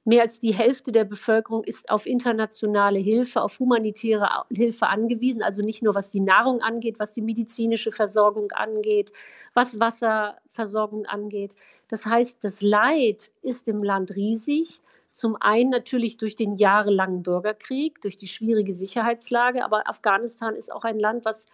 Mehr 0.03 0.23
als 0.23 0.39
die 0.39 0.55
Hälfte 0.55 0.91
der 0.91 1.03
Bevölkerung 1.03 1.63
ist 1.63 1.91
auf 1.91 2.07
internationale 2.07 2.97
Hilfe, 2.97 3.43
auf 3.43 3.59
humanitäre 3.59 4.27
Hilfe 4.51 4.87
angewiesen. 4.87 5.43
Also 5.43 5.61
nicht 5.61 5.83
nur 5.83 5.93
was 5.93 6.09
die 6.09 6.19
Nahrung 6.19 6.61
angeht, 6.61 6.99
was 6.99 7.13
die 7.13 7.21
medizinische 7.21 7.91
Versorgung 7.91 8.51
angeht, 8.53 9.11
was 9.53 9.79
Wasserversorgung 9.79 11.05
angeht. 11.05 11.53
Das 11.87 12.07
heißt, 12.07 12.43
das 12.43 12.63
Leid 12.63 13.31
ist 13.43 13.67
im 13.67 13.83
Land 13.83 14.15
riesig. 14.15 14.81
Zum 15.11 15.35
einen 15.39 15.69
natürlich 15.69 16.17
durch 16.17 16.35
den 16.35 16.55
jahrelangen 16.55 17.23
Bürgerkrieg, 17.23 18.01
durch 18.01 18.15
die 18.15 18.27
schwierige 18.27 18.73
Sicherheitslage, 18.73 19.65
aber 19.65 19.89
Afghanistan 19.89 20.55
ist 20.55 20.71
auch 20.71 20.83
ein 20.83 20.99
Land, 20.99 21.25
was 21.25 21.47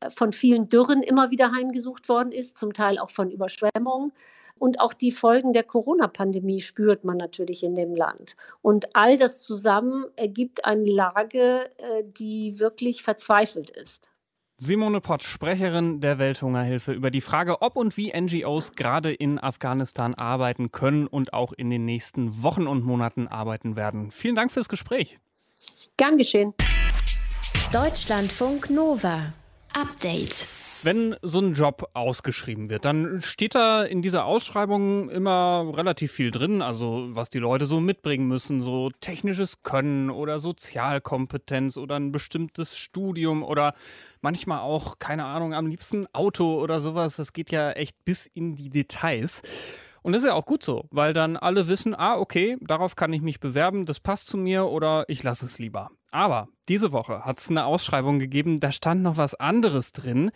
äh, 0.00 0.10
von 0.10 0.32
vielen 0.32 0.68
Dürren 0.68 1.02
immer 1.02 1.30
wieder 1.30 1.52
heimgesucht 1.52 2.08
worden 2.08 2.32
ist, 2.32 2.56
zum 2.56 2.72
Teil 2.72 2.98
auch 2.98 3.10
von 3.10 3.30
Überschwemmungen. 3.30 4.12
Und 4.58 4.80
auch 4.80 4.94
die 4.94 5.12
Folgen 5.12 5.52
der 5.52 5.64
Corona-Pandemie 5.64 6.62
spürt 6.62 7.04
man 7.04 7.18
natürlich 7.18 7.62
in 7.62 7.74
dem 7.74 7.94
Land. 7.94 8.36
Und 8.62 8.96
all 8.96 9.18
das 9.18 9.42
zusammen 9.42 10.06
ergibt 10.16 10.64
eine 10.64 10.84
Lage, 10.84 11.70
äh, 11.78 12.04
die 12.04 12.58
wirklich 12.58 13.02
verzweifelt 13.02 13.70
ist. 13.70 14.08
Simone 14.58 15.02
Pott, 15.02 15.22
Sprecherin 15.22 16.00
der 16.00 16.18
Welthungerhilfe, 16.18 16.92
über 16.92 17.10
die 17.10 17.20
Frage, 17.20 17.60
ob 17.60 17.76
und 17.76 17.98
wie 17.98 18.10
NGOs 18.18 18.72
gerade 18.72 19.12
in 19.12 19.38
Afghanistan 19.38 20.14
arbeiten 20.14 20.72
können 20.72 21.06
und 21.06 21.34
auch 21.34 21.52
in 21.52 21.68
den 21.68 21.84
nächsten 21.84 22.42
Wochen 22.42 22.66
und 22.66 22.82
Monaten 22.82 23.28
arbeiten 23.28 23.76
werden. 23.76 24.10
Vielen 24.10 24.34
Dank 24.34 24.50
fürs 24.50 24.70
Gespräch. 24.70 25.18
Gern 25.98 26.16
geschehen. 26.16 26.54
Deutschlandfunk 27.70 28.70
Nova. 28.70 29.34
Update. 29.74 30.46
Wenn 30.86 31.16
so 31.20 31.40
ein 31.40 31.54
Job 31.54 31.90
ausgeschrieben 31.94 32.70
wird, 32.70 32.84
dann 32.84 33.20
steht 33.20 33.56
da 33.56 33.82
in 33.82 34.02
dieser 34.02 34.24
Ausschreibung 34.24 35.10
immer 35.10 35.72
relativ 35.74 36.12
viel 36.12 36.30
drin, 36.30 36.62
also 36.62 37.08
was 37.08 37.28
die 37.28 37.40
Leute 37.40 37.66
so 37.66 37.80
mitbringen 37.80 38.28
müssen, 38.28 38.60
so 38.60 38.90
technisches 39.00 39.64
Können 39.64 40.10
oder 40.10 40.38
Sozialkompetenz 40.38 41.76
oder 41.76 41.96
ein 41.96 42.12
bestimmtes 42.12 42.76
Studium 42.76 43.42
oder 43.42 43.74
manchmal 44.20 44.60
auch, 44.60 45.00
keine 45.00 45.24
Ahnung, 45.24 45.54
am 45.54 45.66
liebsten 45.66 46.06
Auto 46.12 46.62
oder 46.62 46.78
sowas. 46.78 47.16
Das 47.16 47.32
geht 47.32 47.50
ja 47.50 47.72
echt 47.72 48.04
bis 48.04 48.26
in 48.26 48.54
die 48.54 48.70
Details. 48.70 49.42
Und 50.02 50.12
das 50.12 50.22
ist 50.22 50.28
ja 50.28 50.34
auch 50.34 50.46
gut 50.46 50.62
so, 50.62 50.84
weil 50.92 51.12
dann 51.12 51.36
alle 51.36 51.66
wissen, 51.66 51.96
ah, 51.96 52.16
okay, 52.16 52.58
darauf 52.60 52.94
kann 52.94 53.12
ich 53.12 53.22
mich 53.22 53.40
bewerben, 53.40 53.86
das 53.86 53.98
passt 53.98 54.28
zu 54.28 54.36
mir 54.36 54.66
oder 54.66 55.04
ich 55.08 55.24
lasse 55.24 55.46
es 55.46 55.58
lieber. 55.58 55.90
Aber 56.12 56.46
diese 56.68 56.92
Woche 56.92 57.24
hat 57.24 57.40
es 57.40 57.50
eine 57.50 57.64
Ausschreibung 57.64 58.20
gegeben, 58.20 58.60
da 58.60 58.70
stand 58.70 59.02
noch 59.02 59.16
was 59.16 59.34
anderes 59.34 59.90
drin. 59.90 60.30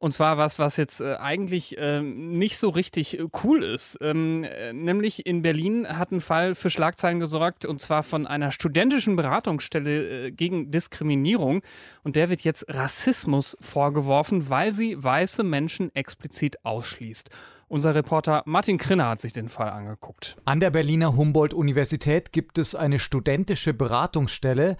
Und 0.00 0.12
zwar 0.12 0.38
was, 0.38 0.58
was 0.58 0.78
jetzt 0.78 1.02
äh, 1.02 1.16
eigentlich 1.16 1.76
äh, 1.76 2.00
nicht 2.00 2.56
so 2.56 2.70
richtig 2.70 3.18
äh, 3.18 3.26
cool 3.44 3.62
ist. 3.62 3.98
Ähm, 4.00 4.44
äh, 4.44 4.72
nämlich 4.72 5.26
in 5.26 5.42
Berlin 5.42 5.86
hat 5.86 6.10
ein 6.10 6.22
Fall 6.22 6.54
für 6.54 6.70
Schlagzeilen 6.70 7.20
gesorgt, 7.20 7.66
und 7.66 7.82
zwar 7.82 8.02
von 8.02 8.26
einer 8.26 8.50
studentischen 8.50 9.14
Beratungsstelle 9.14 10.32
gegen 10.32 10.70
Diskriminierung. 10.70 11.60
Und 12.02 12.16
der 12.16 12.30
wird 12.30 12.40
jetzt 12.40 12.64
Rassismus 12.74 13.58
vorgeworfen, 13.60 14.48
weil 14.48 14.72
sie 14.72 14.96
weiße 15.02 15.42
Menschen 15.42 15.94
explizit 15.94 16.64
ausschließt. 16.64 17.28
Unser 17.68 17.94
Reporter 17.94 18.42
Martin 18.46 18.78
Krinner 18.78 19.10
hat 19.10 19.20
sich 19.20 19.34
den 19.34 19.50
Fall 19.50 19.68
angeguckt. 19.68 20.36
An 20.46 20.60
der 20.60 20.70
Berliner 20.70 21.14
Humboldt-Universität 21.14 22.32
gibt 22.32 22.56
es 22.56 22.74
eine 22.74 22.98
studentische 22.98 23.74
Beratungsstelle, 23.74 24.78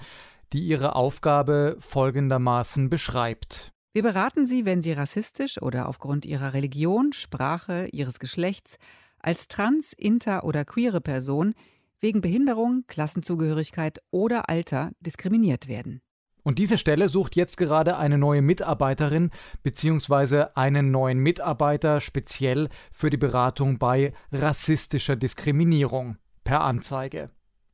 die 0.54 0.62
ihre 0.62 0.96
Aufgabe 0.96 1.76
folgendermaßen 1.78 2.88
beschreibt. 2.88 3.69
Wir 3.92 4.04
beraten 4.04 4.46
Sie, 4.46 4.64
wenn 4.64 4.82
Sie 4.82 4.92
rassistisch 4.92 5.60
oder 5.60 5.88
aufgrund 5.88 6.24
Ihrer 6.24 6.54
Religion, 6.54 7.12
Sprache, 7.12 7.88
Ihres 7.90 8.20
Geschlechts 8.20 8.78
als 9.18 9.48
trans, 9.48 9.92
inter 9.92 10.44
oder 10.44 10.64
queere 10.64 11.00
Person 11.00 11.54
wegen 11.98 12.20
Behinderung, 12.20 12.84
Klassenzugehörigkeit 12.86 14.00
oder 14.12 14.48
Alter 14.48 14.92
diskriminiert 15.00 15.66
werden. 15.66 16.02
Und 16.44 16.60
diese 16.60 16.78
Stelle 16.78 17.08
sucht 17.08 17.34
jetzt 17.34 17.56
gerade 17.56 17.96
eine 17.98 18.16
neue 18.16 18.42
Mitarbeiterin 18.42 19.30
bzw. 19.64 20.46
einen 20.54 20.92
neuen 20.92 21.18
Mitarbeiter 21.18 22.00
speziell 22.00 22.68
für 22.92 23.10
die 23.10 23.16
Beratung 23.16 23.78
bei 23.78 24.14
rassistischer 24.30 25.16
Diskriminierung 25.16 26.16
per 26.44 26.60
Anzeige. 26.62 27.30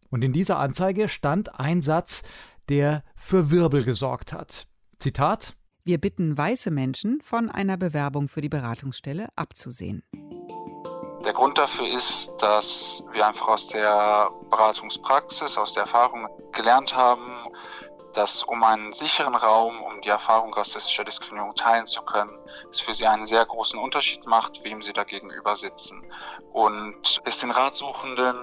Und 0.09 0.25
in 0.25 0.33
dieser 0.33 0.59
Anzeige 0.59 1.09
stand 1.09 1.61
ein 1.61 1.83
Satz, 1.83 2.23
der 2.71 3.05
für 3.15 3.51
Wirbel 3.51 3.85
gesorgt 3.85 4.33
hat. 4.33 4.67
Zitat 4.99 5.57
wir 5.87 5.99
bitten 5.99 6.37
weiße 6.37 6.73
Menschen, 6.73 7.21
von 7.21 7.49
einer 7.49 7.77
Bewerbung 7.77 8.29
für 8.29 8.41
die 8.41 8.49
Beratungsstelle 8.49 9.29
abzusehen. 9.37 10.03
Der 11.25 11.33
Grund 11.33 11.59
dafür 11.59 11.87
ist, 11.87 12.33
dass 12.39 13.05
wir 13.13 13.25
einfach 13.25 13.47
aus 13.47 13.69
der 13.69 14.31
Beratungspraxis, 14.51 15.57
aus 15.57 15.75
der 15.75 15.85
Erfahrung 15.85 16.27
gelernt 16.53 16.97
haben, 16.97 17.37
dass 18.15 18.43
um 18.43 18.65
einen 18.65 18.93
sicheren 18.93 19.37
Raum, 19.37 19.81
um 19.81 20.01
die 20.01 20.09
Erfahrung 20.09 20.53
rassistischer 20.53 21.05
Diskriminierung 21.05 21.55
teilen 21.55 21.87
zu 21.87 22.03
können, 22.03 22.37
es 22.71 22.81
für 22.81 22.93
sie 22.93 23.07
einen 23.07 23.27
sehr 23.27 23.45
großen 23.45 23.79
Unterschied 23.79 24.27
macht, 24.27 24.65
wem 24.65 24.83
sie 24.83 24.93
da 24.93 25.05
gegenüber 25.05 25.55
sitzen. 25.55 26.03
Und 26.53 27.21
es 27.25 27.39
den 27.39 27.53
Ratsuchenden 27.53 28.37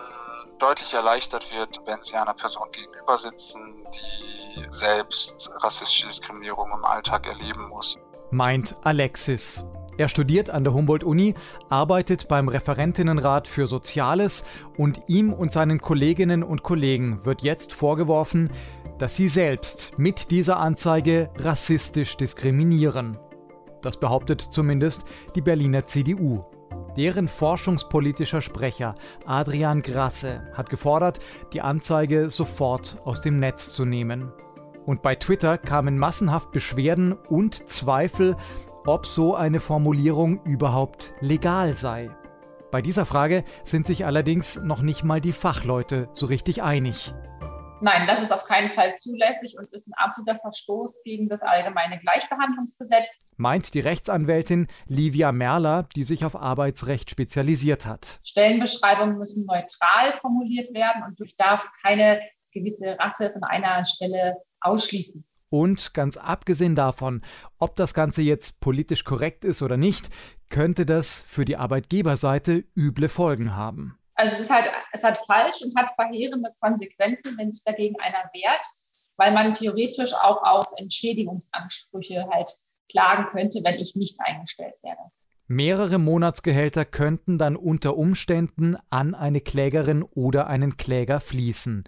deutlich 0.60 0.94
erleichtert 0.94 1.52
wird, 1.52 1.82
wenn 1.86 2.04
sie 2.04 2.16
einer 2.16 2.36
Person 2.36 2.72
gegenüber 2.72 3.18
sitzen, 3.18 3.86
die 3.94 4.43
selbst 4.70 5.52
rassistische 5.58 6.08
Diskriminierung 6.08 6.72
im 6.74 6.86
Alltag 6.86 7.28
erleben 7.28 7.70
muss. 7.70 7.98
Meint 8.32 8.76
Alexis. 8.84 9.66
Er 9.98 10.08
studiert 10.08 10.50
an 10.50 10.64
der 10.64 10.74
Humboldt-Uni, 10.74 11.36
arbeitet 11.70 12.28
beim 12.28 12.48
Referentinnenrat 12.48 13.48
für 13.48 13.68
Soziales 13.68 14.44
und 14.76 15.02
ihm 15.08 15.34
und 15.34 15.54
seinen 15.54 15.80
Kolleginnen 15.80 16.44
und 16.44 16.64
Kollegen 16.64 17.24
wird 17.26 17.44
jetzt 17.44 17.74
vorgeworfen, 17.74 18.50
dass 18.98 19.16
sie 19.16 19.30
selbst 19.30 19.94
mit 19.98 20.32
dieser 20.32 20.58
Anzeige 20.58 21.30
rassistisch 21.38 22.18
diskriminieren. 22.18 23.20
Das 23.84 23.98
behauptet 23.98 24.42
zumindest 24.42 25.04
die 25.36 25.42
Berliner 25.42 25.86
CDU. 25.86 26.44
Deren 26.98 27.28
forschungspolitischer 27.28 28.42
Sprecher 28.42 28.96
Adrian 29.26 29.82
Grasse 29.82 30.44
hat 30.54 30.70
gefordert, 30.70 31.20
die 31.52 31.62
Anzeige 31.62 32.30
sofort 32.30 32.98
aus 33.04 33.22
dem 33.22 33.40
Netz 33.40 33.72
zu 33.72 33.86
nehmen. 33.86 34.32
Und 34.86 35.02
bei 35.02 35.16
Twitter 35.16 35.58
kamen 35.58 35.98
massenhaft 35.98 36.52
Beschwerden 36.52 37.14
und 37.14 37.70
Zweifel, 37.70 38.36
ob 38.86 39.06
so 39.06 39.36
eine 39.36 39.60
Formulierung 39.60 40.44
überhaupt 40.44 41.14
legal 41.22 41.76
sei. 41.76 42.10
Bei 42.72 42.82
dieser 42.82 43.06
Frage 43.06 43.46
sind 43.64 43.88
sich 43.88 44.06
allerdings 44.06 44.58
noch 44.58 44.82
nicht 44.82 45.04
mal 45.04 45.22
die 45.22 45.32
Fachleute 45.32 46.10
so 46.14 46.26
richtig 46.26 46.64
einig. 46.64 47.14
Nein, 47.82 48.08
das 48.08 48.22
ist 48.22 48.32
auf 48.32 48.46
keinen 48.46 48.70
Fall 48.70 48.96
zulässig 48.96 49.58
und 49.58 49.68
ist 49.74 49.88
ein 49.88 49.94
absoluter 49.96 50.38
Verstoß 50.38 51.04
gegen 51.04 51.28
das 51.28 51.42
allgemeine 51.42 52.00
Gleichbehandlungsgesetz. 52.00 53.26
Meint 53.36 53.74
die 53.74 53.82
Rechtsanwältin 53.82 54.68
Livia 54.88 55.34
Merler, 55.34 55.88
die 55.94 56.06
sich 56.06 56.24
auf 56.24 56.36
Arbeitsrecht 56.36 57.12
spezialisiert 57.12 57.86
hat. 57.86 58.20
Stellenbeschreibungen 58.24 59.18
müssen 59.18 59.46
neutral 59.46 60.14
formuliert 60.16 60.74
werden 60.74 61.04
und 61.04 61.20
ich 61.20 61.36
darf 61.36 61.70
keine 61.82 62.22
gewisse 62.54 62.98
Rasse 62.98 63.32
von 63.32 63.44
einer 63.44 63.84
Stelle 63.84 64.38
ausschließen. 64.64 65.24
Und 65.50 65.94
ganz 65.94 66.18
abgesehen 66.18 66.76
davon, 66.76 67.22
ob 67.60 67.76
das 67.76 67.94
Ganze 67.94 68.24
jetzt 68.24 68.60
politisch 68.60 69.04
korrekt 69.04 69.46
ist 69.46 69.62
oder 69.62 69.78
nicht, 69.78 70.10
könnte 70.50 70.86
das 70.86 71.24
für 71.28 71.46
die 71.46 71.58
Arbeitgeberseite 71.58 72.64
üble 72.76 73.08
Folgen 73.08 73.56
haben. 73.56 73.98
Also 74.16 74.34
es 74.34 74.40
ist 74.40 74.50
halt, 74.50 74.66
es 74.92 75.04
hat 75.04 75.20
falsch 75.26 75.62
und 75.64 75.76
hat 75.76 75.92
verheerende 75.96 76.52
Konsequenzen, 76.60 77.36
wenn 77.38 77.52
sich 77.52 77.64
dagegen 77.64 77.96
einer 78.00 78.30
wehrt, 78.34 78.66
weil 79.18 79.32
man 79.32 79.54
theoretisch 79.54 80.14
auch 80.14 80.42
auf 80.44 80.68
Entschädigungsansprüche 80.78 82.28
halt 82.32 82.50
klagen 82.90 83.28
könnte, 83.28 83.60
wenn 83.64 83.76
ich 83.76 83.96
nicht 83.96 84.20
eingestellt 84.22 84.76
werde. 84.84 85.02
Mehrere 85.48 86.00
Monatsgehälter 86.00 86.86
könnten 86.86 87.38
dann 87.38 87.56
unter 87.56 87.98
Umständen 87.98 88.78
an 88.90 89.14
eine 89.14 89.42
Klägerin 89.42 90.02
oder 90.04 90.48
einen 90.48 90.78
Kläger 90.78 91.20
fließen. 91.20 91.84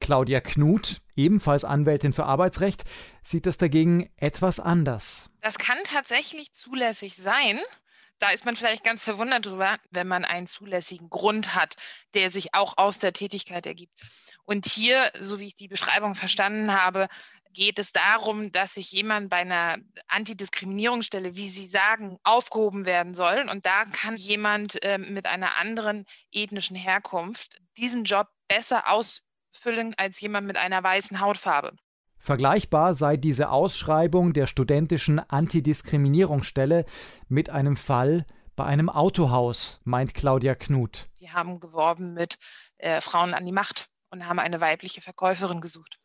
Claudia 0.00 0.40
Knut, 0.40 1.00
ebenfalls 1.14 1.64
Anwältin 1.64 2.12
für 2.12 2.24
Arbeitsrecht, 2.24 2.84
sieht 3.22 3.46
das 3.46 3.58
dagegen 3.58 4.10
etwas 4.16 4.58
anders. 4.58 5.30
Das 5.40 5.58
kann 5.58 5.78
tatsächlich 5.84 6.52
zulässig 6.52 7.16
sein 7.16 7.60
da 8.20 8.28
ist 8.28 8.44
man 8.44 8.54
vielleicht 8.54 8.84
ganz 8.84 9.02
verwundert 9.02 9.46
drüber, 9.46 9.78
wenn 9.90 10.06
man 10.06 10.24
einen 10.24 10.46
zulässigen 10.46 11.08
Grund 11.08 11.54
hat, 11.54 11.76
der 12.14 12.30
sich 12.30 12.54
auch 12.54 12.76
aus 12.76 12.98
der 12.98 13.14
Tätigkeit 13.14 13.66
ergibt. 13.66 13.94
Und 14.44 14.66
hier, 14.66 15.10
so 15.18 15.40
wie 15.40 15.46
ich 15.46 15.56
die 15.56 15.68
Beschreibung 15.68 16.14
verstanden 16.14 16.72
habe, 16.72 17.08
geht 17.52 17.78
es 17.78 17.92
darum, 17.92 18.52
dass 18.52 18.74
sich 18.74 18.92
jemand 18.92 19.30
bei 19.30 19.38
einer 19.38 19.78
Antidiskriminierungsstelle, 20.08 21.34
wie 21.34 21.48
Sie 21.48 21.66
sagen, 21.66 22.18
aufgehoben 22.22 22.84
werden 22.84 23.14
soll. 23.14 23.48
Und 23.50 23.64
da 23.64 23.86
kann 23.86 24.16
jemand 24.16 24.82
äh, 24.84 24.98
mit 24.98 25.26
einer 25.26 25.56
anderen 25.56 26.04
ethnischen 26.30 26.76
Herkunft 26.76 27.58
diesen 27.78 28.04
Job 28.04 28.28
besser 28.48 28.88
ausfüllen 29.50 29.94
als 29.96 30.20
jemand 30.20 30.46
mit 30.46 30.56
einer 30.56 30.82
weißen 30.82 31.20
Hautfarbe. 31.20 31.76
Vergleichbar 32.18 32.94
sei 32.94 33.16
diese 33.16 33.50
Ausschreibung 33.50 34.32
der 34.32 34.46
studentischen 34.46 35.18
Antidiskriminierungsstelle 35.18 36.84
mit 37.28 37.48
einem 37.48 37.76
Fall 37.76 38.26
bei 38.56 38.66
einem 38.66 38.90
Autohaus, 38.90 39.80
meint 39.84 40.12
Claudia 40.12 40.54
Knut. 40.54 41.08
Sie 41.14 41.30
haben 41.30 41.60
geworben 41.60 42.12
mit 42.12 42.36
äh, 42.76 43.00
Frauen 43.00 43.32
an 43.32 43.46
die 43.46 43.52
Macht 43.52 43.88
und 44.10 44.26
haben 44.26 44.38
eine 44.38 44.60
weibliche 44.60 45.00
Verkäuferin 45.00 45.62
gesucht. 45.62 45.98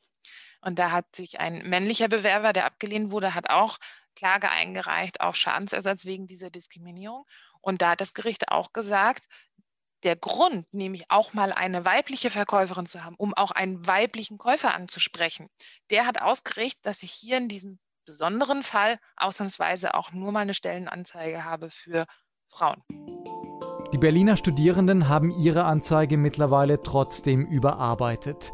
Und 0.61 0.79
da 0.79 0.91
hat 0.91 1.15
sich 1.15 1.39
ein 1.39 1.67
männlicher 1.69 2.07
Bewerber, 2.07 2.53
der 2.53 2.65
abgelehnt 2.65 3.11
wurde, 3.11 3.35
hat 3.35 3.49
auch 3.49 3.77
Klage 4.15 4.49
eingereicht 4.49 5.19
auf 5.19 5.35
Schadensersatz 5.35 6.05
wegen 6.05 6.27
dieser 6.27 6.49
Diskriminierung. 6.49 7.25
Und 7.59 7.81
da 7.81 7.91
hat 7.91 8.01
das 8.01 8.13
Gericht 8.13 8.49
auch 8.49 8.71
gesagt, 8.71 9.25
der 10.05 10.15
Grund, 10.15 10.71
nämlich 10.71 11.05
auch 11.09 11.33
mal 11.33 11.51
eine 11.51 11.83
weibliche 11.83 12.29
Verkäuferin 12.29 12.85
zu 12.85 13.03
haben, 13.03 13.15
um 13.17 13.33
auch 13.33 13.51
einen 13.51 13.85
weiblichen 13.87 14.37
Käufer 14.37 14.73
anzusprechen, 14.73 15.49
der 15.89 16.05
hat 16.05 16.21
ausgerichtet, 16.21 16.85
dass 16.85 17.03
ich 17.03 17.11
hier 17.11 17.37
in 17.37 17.47
diesem 17.47 17.79
besonderen 18.05 18.61
Fall 18.61 18.99
ausnahmsweise 19.17 19.95
auch 19.95 20.11
nur 20.11 20.31
mal 20.31 20.41
eine 20.41 20.53
Stellenanzeige 20.53 21.43
habe 21.43 21.71
für 21.71 22.05
Frauen. 22.49 22.83
Die 23.93 23.97
Berliner 23.97 24.37
Studierenden 24.37 25.09
haben 25.09 25.31
ihre 25.31 25.63
Anzeige 25.65 26.17
mittlerweile 26.17 26.83
trotzdem 26.83 27.45
überarbeitet. 27.47 28.51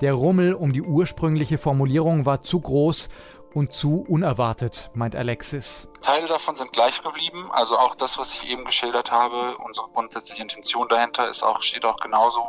Der 0.00 0.12
Rummel 0.12 0.54
um 0.54 0.72
die 0.72 0.82
ursprüngliche 0.82 1.58
Formulierung 1.58 2.26
war 2.26 2.42
zu 2.42 2.60
groß 2.60 3.08
und 3.54 3.72
zu 3.72 4.04
unerwartet, 4.08 4.90
meint 4.94 5.16
Alexis. 5.16 5.88
Teile 6.00 6.26
davon 6.26 6.56
sind 6.56 6.72
gleich 6.72 7.02
geblieben. 7.02 7.50
Also 7.52 7.78
auch 7.78 7.94
das, 7.94 8.18
was 8.18 8.34
ich 8.34 8.50
eben 8.50 8.64
geschildert 8.64 9.12
habe, 9.12 9.56
unsere 9.58 9.88
grundsätzliche 9.88 10.42
Intention 10.42 10.88
dahinter 10.88 11.28
ist 11.28 11.42
auch, 11.42 11.62
steht 11.62 11.84
auch 11.84 11.98
genauso 11.98 12.40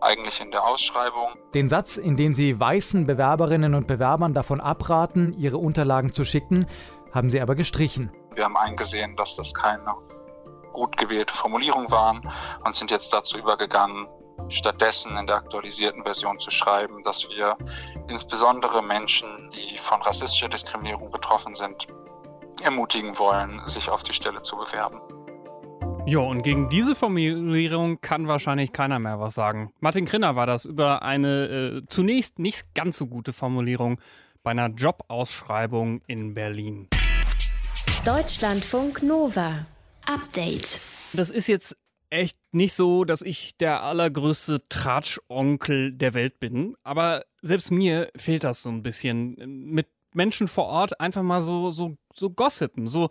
eigentlich 0.00 0.40
in 0.40 0.50
der 0.50 0.64
Ausschreibung. 0.64 1.30
Den 1.54 1.68
Satz, 1.68 1.96
in 1.96 2.16
dem 2.16 2.34
sie 2.34 2.58
weißen 2.58 3.06
Bewerberinnen 3.06 3.74
und 3.74 3.86
Bewerbern 3.86 4.34
davon 4.34 4.60
abraten, 4.60 5.34
ihre 5.38 5.58
Unterlagen 5.58 6.12
zu 6.12 6.24
schicken, 6.24 6.66
haben 7.12 7.30
sie 7.30 7.40
aber 7.40 7.54
gestrichen. 7.54 8.12
Wir 8.34 8.44
haben 8.44 8.56
eingesehen, 8.56 9.16
dass 9.16 9.36
das 9.36 9.54
keine 9.54 9.94
gut 10.72 10.98
gewählte 10.98 11.32
Formulierung 11.32 11.90
waren 11.90 12.30
und 12.64 12.76
sind 12.76 12.90
jetzt 12.90 13.12
dazu 13.12 13.38
übergegangen, 13.38 14.08
stattdessen 14.48 15.16
in 15.16 15.26
der 15.26 15.36
aktualisierten 15.36 16.02
Version 16.02 16.38
zu 16.38 16.50
schreiben, 16.50 17.02
dass 17.02 17.28
wir 17.28 17.56
insbesondere 18.08 18.82
Menschen, 18.82 19.50
die 19.50 19.78
von 19.78 20.00
rassistischer 20.02 20.48
Diskriminierung 20.48 21.10
betroffen 21.10 21.54
sind, 21.54 21.86
ermutigen 22.62 23.18
wollen, 23.18 23.60
sich 23.66 23.88
auf 23.88 24.02
die 24.02 24.12
Stelle 24.12 24.42
zu 24.42 24.56
bewerben. 24.56 25.00
Jo, 26.06 26.24
und 26.24 26.42
gegen 26.42 26.68
diese 26.68 26.94
Formulierung 26.94 28.00
kann 28.00 28.28
wahrscheinlich 28.28 28.72
keiner 28.72 29.00
mehr 29.00 29.18
was 29.18 29.34
sagen. 29.34 29.72
Martin 29.80 30.04
Krinner 30.04 30.36
war 30.36 30.46
das 30.46 30.64
über 30.64 31.02
eine 31.02 31.46
äh, 31.46 31.82
zunächst 31.88 32.38
nicht 32.38 32.74
ganz 32.74 32.98
so 32.98 33.06
gute 33.06 33.32
Formulierung 33.32 34.00
bei 34.44 34.52
einer 34.52 34.68
Jobausschreibung 34.68 36.02
in 36.06 36.32
Berlin. 36.32 36.88
Deutschlandfunk 38.04 39.02
Nova. 39.02 39.66
Update. 40.08 40.80
Das 41.12 41.30
ist 41.30 41.48
jetzt 41.48 41.76
echt 42.10 42.38
nicht 42.52 42.72
so, 42.72 43.04
dass 43.04 43.22
ich 43.22 43.56
der 43.56 43.82
allergrößte 43.82 44.68
Tratschonkel 44.68 45.92
der 45.92 46.14
Welt 46.14 46.40
bin, 46.40 46.76
aber 46.82 47.24
selbst 47.42 47.70
mir 47.70 48.10
fehlt 48.16 48.44
das 48.44 48.62
so 48.62 48.70
ein 48.70 48.82
bisschen. 48.82 49.34
Mit 49.46 49.88
Menschen 50.14 50.48
vor 50.48 50.64
Ort 50.66 50.98
einfach 51.00 51.22
mal 51.22 51.40
so, 51.40 51.70
so, 51.70 51.96
so 52.12 52.30
gossipen, 52.30 52.88
so, 52.88 53.10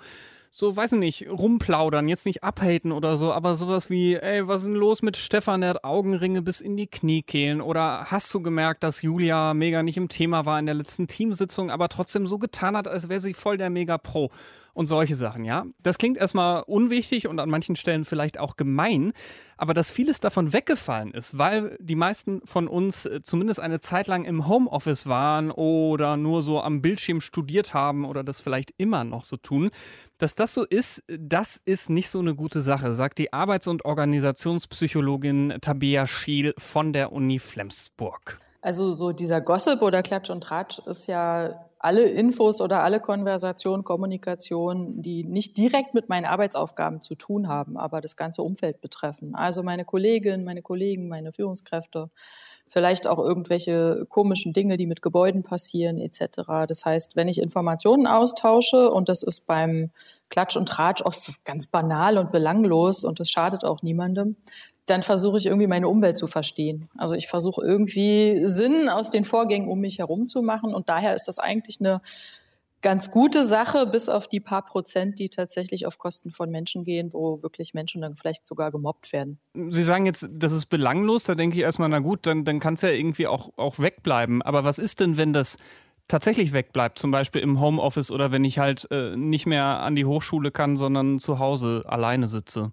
so, 0.58 0.76
weiß 0.76 0.94
ich 0.94 1.00
nicht, 1.00 1.30
rumplaudern, 1.30 2.08
jetzt 2.08 2.26
nicht 2.26 2.44
abhaten 2.44 2.94
oder 2.94 3.18
so, 3.18 3.34
aber 3.34 3.56
sowas 3.56 3.90
wie, 3.90 4.16
ey, 4.16 4.48
was 4.48 4.62
ist 4.62 4.68
denn 4.68 4.76
los 4.76 5.02
mit 5.02 5.18
Stefan, 5.18 5.62
der 5.62 5.72
hat 5.72 5.84
Augenringe 5.84 6.42
bis 6.42 6.62
in 6.62 6.78
die 6.78 6.88
Kniekehlen. 6.88 7.60
Oder 7.60 8.06
hast 8.10 8.34
du 8.34 8.42
gemerkt, 8.42 8.82
dass 8.82 9.02
Julia 9.02 9.54
mega 9.54 9.84
nicht 9.84 9.98
im 9.98 10.08
Thema 10.08 10.46
war 10.46 10.58
in 10.58 10.66
der 10.66 10.76
letzten 10.76 11.08
Teamsitzung, 11.08 11.72
aber 11.72 11.90
trotzdem 11.90 12.26
so 12.26 12.38
getan 12.40 12.78
hat, 12.78 12.88
als 12.88 13.10
wäre 13.10 13.20
sie 13.20 13.34
voll 13.34 13.58
der 13.58 13.70
Mega-Pro 13.70 14.32
und 14.76 14.88
solche 14.88 15.16
Sachen, 15.16 15.46
ja. 15.46 15.66
Das 15.82 15.98
klingt 15.98 16.18
erstmal 16.18 16.62
unwichtig 16.64 17.28
und 17.28 17.40
an 17.40 17.50
manchen 17.50 17.76
Stellen 17.76 18.06
vielleicht 18.06 18.38
auch 18.38 18.58
gemein, 18.58 19.14
aber 19.58 19.74
dass 19.74 19.90
vieles 19.90 20.20
davon 20.20 20.52
weggefallen 20.54 21.14
ist, 21.14 21.38
weil 21.38 21.78
die 21.80 21.96
meisten 21.96 22.42
von 22.46 22.68
uns 22.68 23.06
äh, 23.06 23.24
zumindest 23.24 23.62
eine 23.62 23.80
Zeit 23.80 24.08
lang 24.08 24.26
im 24.26 24.48
Homeoffice 24.48 25.08
waren 25.08 25.50
oder 25.50 26.18
nur 26.18 26.42
so 26.42 26.62
am 26.62 26.82
Bildschirm 26.82 27.22
studiert 27.22 27.74
haben 27.74 28.06
oder 28.06 28.24
das 28.24 28.42
vielleicht 28.42 28.74
immer 28.78 29.06
noch 29.06 29.24
so 29.24 29.38
tun, 29.38 29.72
dass 30.18 30.36
das 30.36 30.54
so 30.54 30.66
ist, 30.66 31.04
das 31.08 31.60
ist 31.64 31.90
nicht 31.90 32.10
so 32.10 32.20
eine 32.20 32.36
gute 32.36 32.62
Sache, 32.62 32.94
sagt 32.94 33.18
die 33.18 33.32
Arbeits- 33.32 33.68
und 33.68 33.86
Organisationspsychologin 33.86 35.58
Tabea 35.62 36.06
Schiel 36.06 36.54
von 36.58 36.92
der 36.92 37.14
Uni 37.14 37.40
Flensburg. 37.40 38.40
Also 38.62 38.94
so 38.94 39.14
dieser 39.14 39.40
Gossip 39.40 39.82
oder 39.82 40.04
Klatsch 40.04 40.30
und 40.30 40.42
Tratsch 40.42 40.80
ist 40.80 41.08
ja 41.08 41.65
alle 41.80 42.06
Infos 42.06 42.62
oder 42.62 42.84
alle 42.84 43.00
Konversationen, 43.00 43.84
Kommunikation, 43.84 45.02
die 45.02 45.24
nicht 45.24 45.58
direkt 45.58 45.94
mit 45.94 46.10
meinen 46.10 46.26
Arbeitsaufgaben 46.26 47.02
zu 47.02 47.16
tun 47.16 47.48
haben, 47.48 47.78
aber 47.78 48.02
das 48.02 48.16
ganze 48.16 48.42
Umfeld 48.42 48.82
betreffen. 48.82 49.36
Also 49.36 49.62
meine 49.62 49.86
Kolleginnen, 49.86 50.44
meine 50.44 50.62
Kollegen, 50.62 51.08
meine 51.08 51.34
Führungskräfte, 51.34 52.10
vielleicht 52.68 53.08
auch 53.08 53.20
irgendwelche 53.20 54.06
komischen 54.10 54.54
Dinge, 54.54 54.78
die 54.78 54.88
mit 54.88 55.02
Gebäuden 55.02 55.44
passieren 55.44 56.00
etc. 56.00 56.66
Das 56.68 56.86
heißt, 56.86 57.16
wenn 57.16 57.28
ich 57.28 57.42
Informationen 57.42 58.08
austausche 58.08 58.90
und 58.90 59.10
das 59.10 59.22
ist 59.22 59.46
beim 59.46 59.92
Klatsch 60.30 60.58
und 60.58 60.68
Tratsch 60.68 61.04
oft 61.04 61.46
ganz 61.46 61.68
banal 61.68 62.18
und 62.18 62.32
belanglos 62.32 63.04
und 63.04 63.20
das 63.20 63.30
schadet 63.30 63.64
auch 63.64 63.84
niemandem, 63.84 64.38
dann 64.86 65.04
versuche 65.04 65.38
ich 65.38 65.46
irgendwie 65.46 65.68
meine 65.68 65.88
Umwelt 65.88 66.18
zu 66.18 66.28
verstehen. 66.28 66.90
Also 66.98 67.16
ich 67.16 67.28
versuche 67.28 67.66
irgendwie 67.66 68.42
Sinn 68.46 68.90
aus 68.90 69.10
den 69.10 69.26
Vorgängen 69.26 69.68
um 69.68 69.80
mich 69.80 70.00
herum 70.00 70.28
zu 70.28 70.42
machen 70.42 70.74
und 70.74 70.90
daher 70.90 71.16
ist 71.16 71.28
das 71.28 71.40
eigentlich 71.40 71.80
eine 71.80 72.02
ganz 72.86 73.10
gute 73.10 73.44
Sache, 73.44 73.88
bis 73.88 74.10
auf 74.10 74.28
die 74.28 74.40
paar 74.40 74.64
Prozent, 74.64 75.18
die 75.18 75.30
tatsächlich 75.30 75.88
auf 75.88 75.98
Kosten 75.98 76.30
von 76.30 76.52
Menschen 76.52 76.84
gehen, 76.84 77.14
wo 77.14 77.42
wirklich 77.42 77.74
Menschen 77.74 78.02
dann 78.02 78.16
vielleicht 78.16 78.48
sogar 78.48 78.72
gemobbt 78.72 79.12
werden. 79.12 79.40
Sie 79.56 79.82
sagen 79.82 80.06
jetzt, 80.06 80.28
das 80.30 80.52
ist 80.52 80.68
belanglos, 80.68 81.24
da 81.24 81.34
denke 81.34 81.58
ich 81.58 81.64
erstmal, 81.64 81.90
na 81.90 81.98
gut, 81.98 82.28
dann, 82.28 82.44
dann 82.44 82.60
kann 82.60 82.76
es 82.76 82.84
ja 82.84 82.90
irgendwie 82.90 83.26
auch, 83.26 83.50
auch 83.58 83.80
wegbleiben. 83.80 84.44
Aber 84.44 84.66
was 84.66 84.78
ist 84.78 85.00
denn, 85.00 85.18
wenn 85.18 85.34
das 85.34 85.58
tatsächlich 86.08 86.54
wegbleibt, 86.54 87.00
zum 87.00 87.10
Beispiel 87.10 87.42
im 87.42 87.60
Homeoffice 87.60 88.12
oder 88.12 88.32
wenn 88.32 88.46
ich 88.46 88.60
halt 88.60 88.88
äh, 88.92 89.16
nicht 89.16 89.48
mehr 89.48 89.80
an 89.80 89.96
die 89.96 90.06
Hochschule 90.06 90.52
kann, 90.52 90.78
sondern 90.78 91.18
zu 91.18 91.40
Hause 91.40 91.86
alleine 91.88 92.28
sitze? 92.28 92.72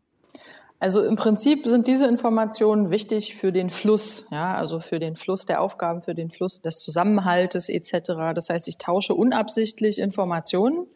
Also 0.83 1.05
im 1.05 1.15
Prinzip 1.15 1.65
sind 1.69 1.87
diese 1.87 2.09
Informationen 2.09 2.91
wichtig 2.91 3.37
für 3.37 3.53
den 3.53 3.71
Fluss, 3.71 4.27
ja, 4.33 4.57
also 4.57 4.81
für 4.81 4.99
den 4.99 5.15
Fluss 5.15 5.47
der 5.47 5.61
Aufgaben, 5.61 6.03
für 6.03 6.17
den 6.17 6.33
Fluss 6.33 6.61
des 6.61 6.81
Zusammenhaltes 6.81 7.69
etc. 7.69 8.35
Das 8.35 8.51
heißt, 8.51 8.67
ich 8.67 8.79
tausche 8.79 9.15
unabsichtlich 9.15 10.01
Informationen, 10.01 10.89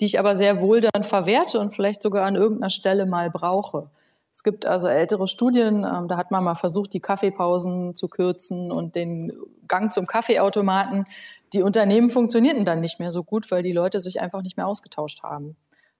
die 0.00 0.06
ich 0.06 0.18
aber 0.18 0.34
sehr 0.34 0.62
wohl 0.62 0.80
dann 0.80 1.04
verwerte 1.04 1.60
und 1.60 1.74
vielleicht 1.74 2.00
sogar 2.00 2.24
an 2.24 2.36
irgendeiner 2.36 2.70
Stelle 2.70 3.04
mal 3.04 3.30
brauche. 3.30 3.90
Es 4.32 4.44
gibt 4.44 4.64
also 4.64 4.88
ältere 4.88 5.28
Studien, 5.28 5.84
ähm, 5.84 6.08
da 6.08 6.16
hat 6.16 6.30
man 6.30 6.42
mal 6.42 6.54
versucht, 6.54 6.94
die 6.94 7.00
Kaffeepausen 7.00 7.94
zu 7.94 8.08
kürzen 8.08 8.72
und 8.72 8.94
den 8.94 9.30
Gang 9.68 9.92
zum 9.92 10.06
Kaffeeautomaten. 10.06 11.04
Die 11.52 11.60
Unternehmen 11.60 12.08
funktionierten 12.08 12.64
dann 12.64 12.80
nicht 12.80 12.98
mehr 12.98 13.10
so 13.10 13.22
gut, 13.22 13.50
weil 13.50 13.62
die 13.62 13.72
Leute 13.72 14.00
sich 14.00 14.22
einfach 14.22 14.40
nicht 14.40 14.56
mehr 14.56 14.66
ausgetauscht 14.66 15.22
haben. 15.22 15.54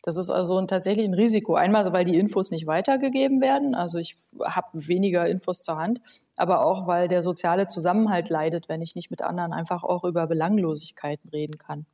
Das 0.07 0.19
ist 0.19 0.29
also 0.29 0.59
ein, 0.59 0.69
tatsächlich 0.69 1.09
ein 1.09 1.15
Risiko. 1.15 1.55
Einmal, 1.55 1.91
weil 1.95 2.05
die 2.05 2.19
Infos 2.19 2.51
nicht 2.51 2.67
weitergegeben 2.67 3.41
werden. 3.41 3.75
Also 3.75 3.97
ich 3.97 4.17
habe 4.45 4.69
weniger 4.75 5.27
Infos 5.27 5.63
zur 5.63 5.79
Hand, 5.79 6.03
aber 6.37 6.63
auch, 6.67 6.87
weil 6.87 7.09
der 7.09 7.23
soziale 7.23 7.69
Zusammenhalt 7.69 8.29
leidet, 8.29 8.69
wenn 8.69 8.83
ich 8.83 8.95
nicht 8.95 9.11
mit 9.11 9.23
anderen 9.23 9.55
einfach 9.55 9.83
auch 9.83 10.05
über 10.05 10.27
Belanglosigkeiten 10.27 11.31
reden 11.31 11.57
kann. 11.57 11.87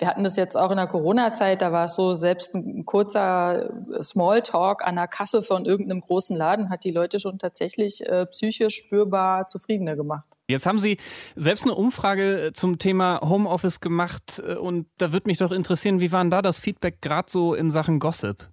Wir 0.00 0.08
hatten 0.08 0.24
das 0.24 0.36
jetzt 0.36 0.56
auch 0.56 0.70
in 0.70 0.78
der 0.78 0.86
Corona-Zeit, 0.86 1.60
da 1.60 1.72
war 1.72 1.84
es 1.84 1.94
so, 1.94 2.14
selbst 2.14 2.54
ein 2.54 2.86
kurzer 2.86 3.70
Smalltalk 4.02 4.82
an 4.82 4.96
der 4.96 5.08
Kasse 5.08 5.42
von 5.42 5.66
irgendeinem 5.66 6.00
großen 6.00 6.34
Laden 6.36 6.70
hat 6.70 6.84
die 6.84 6.90
Leute 6.90 7.20
schon 7.20 7.38
tatsächlich 7.38 8.06
äh, 8.06 8.24
psychisch 8.26 8.76
spürbar 8.76 9.46
zufriedener 9.46 9.96
gemacht. 9.96 10.24
Jetzt 10.48 10.64
haben 10.64 10.78
Sie 10.78 10.96
selbst 11.36 11.64
eine 11.64 11.74
Umfrage 11.74 12.52
zum 12.54 12.78
Thema 12.78 13.20
Homeoffice 13.22 13.80
gemacht 13.80 14.42
äh, 14.44 14.54
und 14.54 14.86
da 14.96 15.12
würde 15.12 15.28
mich 15.28 15.36
doch 15.36 15.52
interessieren, 15.52 16.00
wie 16.00 16.12
war 16.12 16.22
denn 16.22 16.30
da 16.30 16.40
das 16.40 16.60
Feedback 16.60 17.02
gerade 17.02 17.30
so 17.30 17.54
in 17.54 17.70
Sachen 17.70 17.98
Gossip? 17.98 18.48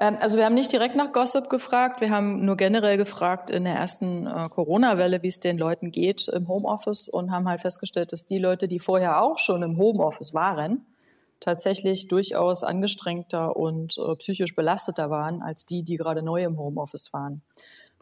Ähm, 0.00 0.16
also 0.18 0.38
wir 0.38 0.46
haben 0.46 0.54
nicht 0.54 0.72
direkt 0.72 0.96
nach 0.96 1.12
Gossip 1.12 1.48
gefragt, 1.48 2.00
wir 2.00 2.10
haben 2.10 2.44
nur 2.44 2.56
generell 2.56 2.96
gefragt 2.96 3.50
in 3.50 3.64
der 3.64 3.74
ersten 3.74 4.26
äh, 4.26 4.48
Corona-Welle, 4.48 5.22
wie 5.22 5.28
es 5.28 5.38
den 5.38 5.58
Leuten 5.58 5.92
geht 5.92 6.26
im 6.28 6.48
Homeoffice 6.48 7.08
und 7.08 7.30
haben 7.30 7.48
halt 7.48 7.60
festgestellt, 7.60 8.12
dass 8.12 8.26
die 8.26 8.38
Leute, 8.38 8.66
die 8.66 8.80
vorher 8.80 9.22
auch 9.22 9.38
schon 9.38 9.62
im 9.62 9.76
Homeoffice 9.76 10.34
waren, 10.34 10.86
tatsächlich 11.38 12.08
durchaus 12.08 12.64
angestrengter 12.64 13.56
und 13.56 13.98
äh, 13.98 14.16
psychisch 14.16 14.56
belasteter 14.56 15.10
waren 15.10 15.42
als 15.42 15.66
die, 15.66 15.82
die 15.82 15.96
gerade 15.96 16.22
neu 16.22 16.42
im 16.42 16.58
Homeoffice 16.58 17.12
waren. 17.12 17.42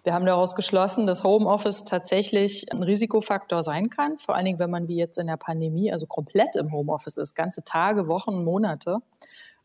Wir 0.04 0.14
haben 0.14 0.24
daraus 0.24 0.54
geschlossen, 0.54 1.06
dass 1.06 1.24
Homeoffice 1.24 1.84
tatsächlich 1.84 2.72
ein 2.72 2.82
Risikofaktor 2.82 3.64
sein 3.64 3.90
kann, 3.90 4.18
vor 4.18 4.36
allen 4.36 4.44
Dingen, 4.44 4.58
wenn 4.60 4.70
man 4.70 4.86
wie 4.86 4.96
jetzt 4.96 5.18
in 5.18 5.26
der 5.26 5.36
Pandemie, 5.36 5.92
also 5.92 6.06
komplett 6.06 6.54
im 6.56 6.72
Homeoffice 6.72 7.16
ist, 7.16 7.34
ganze 7.34 7.64
Tage, 7.64 8.06
Wochen, 8.06 8.44
Monate 8.44 8.98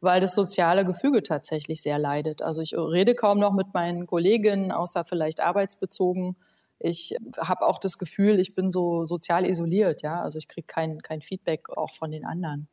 weil 0.03 0.19
das 0.19 0.35
soziale 0.35 0.85
Gefüge 0.85 1.23
tatsächlich 1.23 1.81
sehr 1.81 1.97
leidet. 1.97 2.41
Also 2.41 2.61
ich 2.61 2.73
rede 2.75 3.15
kaum 3.15 3.39
noch 3.39 3.53
mit 3.53 3.73
meinen 3.73 4.05
Kolleginnen, 4.05 4.71
außer 4.71 5.05
vielleicht 5.05 5.39
arbeitsbezogen. 5.39 6.35
Ich 6.77 7.15
habe 7.37 7.65
auch 7.65 7.79
das 7.79 7.97
Gefühl, 7.97 8.39
ich 8.39 8.53
bin 8.53 8.69
so 8.69 9.05
sozial 9.05 9.45
isoliert, 9.45 10.01
ja. 10.01 10.21
Also 10.21 10.37
ich 10.37 10.49
kriege 10.49 10.67
kein, 10.67 11.01
kein 11.01 11.21
Feedback 11.21 11.69
auch 11.69 11.93
von 11.93 12.11
den 12.11 12.25
anderen. 12.25 12.67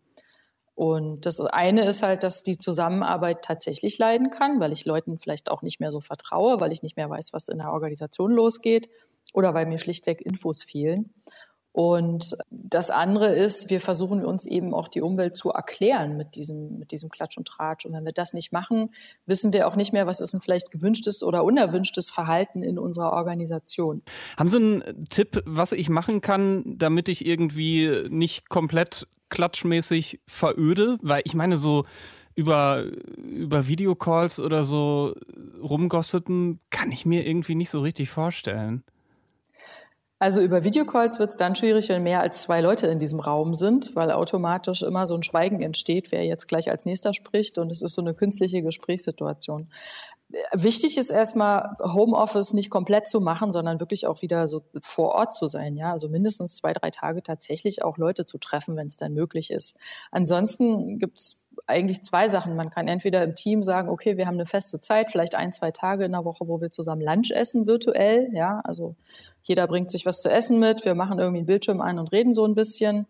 Und 0.74 1.24
das 1.24 1.40
eine 1.40 1.84
ist 1.84 2.02
halt, 2.02 2.24
dass 2.24 2.42
die 2.42 2.58
Zusammenarbeit 2.58 3.42
tatsächlich 3.42 3.98
leiden 3.98 4.30
kann, 4.30 4.58
weil 4.58 4.72
ich 4.72 4.84
Leuten 4.84 5.18
vielleicht 5.18 5.50
auch 5.50 5.62
nicht 5.62 5.78
mehr 5.78 5.90
so 5.90 6.00
vertraue, 6.00 6.58
weil 6.58 6.72
ich 6.72 6.82
nicht 6.82 6.96
mehr 6.96 7.10
weiß, 7.10 7.32
was 7.32 7.48
in 7.48 7.58
der 7.58 7.72
Organisation 7.72 8.32
losgeht 8.32 8.88
oder 9.34 9.54
weil 9.54 9.66
mir 9.66 9.78
schlichtweg 9.78 10.20
Infos 10.20 10.64
fehlen. 10.64 11.14
Und 11.72 12.36
das 12.50 12.90
andere 12.90 13.34
ist, 13.34 13.70
wir 13.70 13.80
versuchen 13.80 14.24
uns 14.24 14.44
eben 14.44 14.74
auch 14.74 14.88
die 14.88 15.02
Umwelt 15.02 15.36
zu 15.36 15.50
erklären 15.50 16.16
mit 16.16 16.34
diesem, 16.34 16.78
mit 16.78 16.90
diesem 16.90 17.10
Klatsch 17.10 17.38
und 17.38 17.46
Tratsch. 17.46 17.86
Und 17.86 17.92
wenn 17.92 18.04
wir 18.04 18.12
das 18.12 18.32
nicht 18.32 18.52
machen, 18.52 18.92
wissen 19.26 19.52
wir 19.52 19.68
auch 19.68 19.76
nicht 19.76 19.92
mehr, 19.92 20.06
was 20.06 20.20
ist 20.20 20.34
ein 20.34 20.40
vielleicht 20.40 20.72
gewünschtes 20.72 21.22
oder 21.22 21.44
unerwünschtes 21.44 22.10
Verhalten 22.10 22.64
in 22.64 22.76
unserer 22.78 23.12
Organisation. 23.12 24.02
Haben 24.36 24.48
Sie 24.48 24.56
einen 24.56 25.08
Tipp, 25.10 25.42
was 25.46 25.70
ich 25.70 25.88
machen 25.88 26.20
kann, 26.20 26.64
damit 26.66 27.08
ich 27.08 27.24
irgendwie 27.24 28.08
nicht 28.08 28.48
komplett 28.48 29.06
klatschmäßig 29.28 30.20
veröde? 30.26 30.98
Weil 31.02 31.22
ich 31.24 31.34
meine, 31.34 31.56
so 31.56 31.84
über, 32.34 32.84
über 33.16 33.68
Videocalls 33.68 34.40
oder 34.40 34.64
so 34.64 35.14
rumgosseten 35.62 36.58
kann 36.70 36.90
ich 36.90 37.06
mir 37.06 37.24
irgendwie 37.26 37.54
nicht 37.54 37.70
so 37.70 37.80
richtig 37.80 38.10
vorstellen. 38.10 38.82
Also 40.22 40.42
über 40.42 40.64
Videocalls 40.64 41.18
wird 41.18 41.30
es 41.30 41.36
dann 41.38 41.54
schwierig, 41.54 41.88
wenn 41.88 42.02
mehr 42.02 42.20
als 42.20 42.42
zwei 42.42 42.60
Leute 42.60 42.86
in 42.88 42.98
diesem 42.98 43.20
Raum 43.20 43.54
sind, 43.54 43.96
weil 43.96 44.12
automatisch 44.12 44.82
immer 44.82 45.06
so 45.06 45.14
ein 45.14 45.22
Schweigen 45.22 45.62
entsteht, 45.62 46.12
wer 46.12 46.26
jetzt 46.26 46.46
gleich 46.46 46.70
als 46.70 46.84
nächster 46.84 47.14
spricht 47.14 47.56
und 47.56 47.72
es 47.72 47.80
ist 47.80 47.94
so 47.94 48.02
eine 48.02 48.12
künstliche 48.12 48.60
Gesprächssituation. 48.60 49.70
Wichtig 50.52 50.98
ist 50.98 51.10
erstmal, 51.10 51.74
Homeoffice 51.80 52.52
nicht 52.52 52.68
komplett 52.68 53.08
zu 53.08 53.20
machen, 53.22 53.50
sondern 53.50 53.80
wirklich 53.80 54.06
auch 54.06 54.20
wieder 54.20 54.46
so 54.46 54.62
vor 54.82 55.14
Ort 55.14 55.34
zu 55.34 55.46
sein. 55.46 55.74
Ja, 55.74 55.90
also 55.90 56.10
mindestens 56.10 56.54
zwei, 56.56 56.74
drei 56.74 56.90
Tage 56.90 57.22
tatsächlich 57.22 57.82
auch 57.82 57.96
Leute 57.96 58.26
zu 58.26 58.36
treffen, 58.36 58.76
wenn 58.76 58.88
es 58.88 58.98
dann 58.98 59.14
möglich 59.14 59.50
ist. 59.50 59.78
Ansonsten 60.10 60.98
gibt 60.98 61.18
es 61.18 61.46
eigentlich 61.70 62.02
zwei 62.02 62.28
Sachen. 62.28 62.56
Man 62.56 62.70
kann 62.70 62.88
entweder 62.88 63.24
im 63.24 63.34
Team 63.34 63.62
sagen, 63.62 63.88
okay, 63.88 64.16
wir 64.16 64.26
haben 64.26 64.34
eine 64.34 64.46
feste 64.46 64.80
Zeit, 64.80 65.10
vielleicht 65.10 65.34
ein, 65.34 65.52
zwei 65.52 65.70
Tage 65.70 66.04
in 66.04 66.12
der 66.12 66.24
Woche, 66.24 66.46
wo 66.46 66.60
wir 66.60 66.70
zusammen 66.70 67.02
Lunch 67.02 67.30
essen 67.30 67.66
virtuell. 67.66 68.28
Ja, 68.32 68.60
also 68.64 68.96
jeder 69.42 69.66
bringt 69.66 69.90
sich 69.90 70.04
was 70.04 70.20
zu 70.20 70.30
essen 70.30 70.58
mit, 70.58 70.84
wir 70.84 70.94
machen 70.94 71.18
irgendwie 71.18 71.38
einen 71.38 71.46
Bildschirm 71.46 71.80
ein 71.80 71.98
und 71.98 72.12
reden 72.12 72.34
so 72.34 72.44
ein 72.44 72.54
bisschen. 72.54 73.06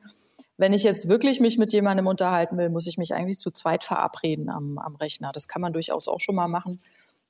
Wenn 0.56 0.72
ich 0.72 0.82
jetzt 0.82 1.08
wirklich 1.08 1.40
mich 1.40 1.58
mit 1.58 1.72
jemandem 1.72 2.06
unterhalten 2.06 2.58
will, 2.58 2.68
muss 2.68 2.86
ich 2.86 2.98
mich 2.98 3.14
eigentlich 3.14 3.38
zu 3.38 3.50
zweit 3.50 3.82
verabreden 3.82 4.50
am, 4.50 4.78
am 4.78 4.94
Rechner. 4.94 5.32
Das 5.32 5.48
kann 5.48 5.62
man 5.62 5.72
durchaus 5.72 6.06
auch 6.06 6.20
schon 6.20 6.34
mal 6.34 6.48
machen. 6.48 6.80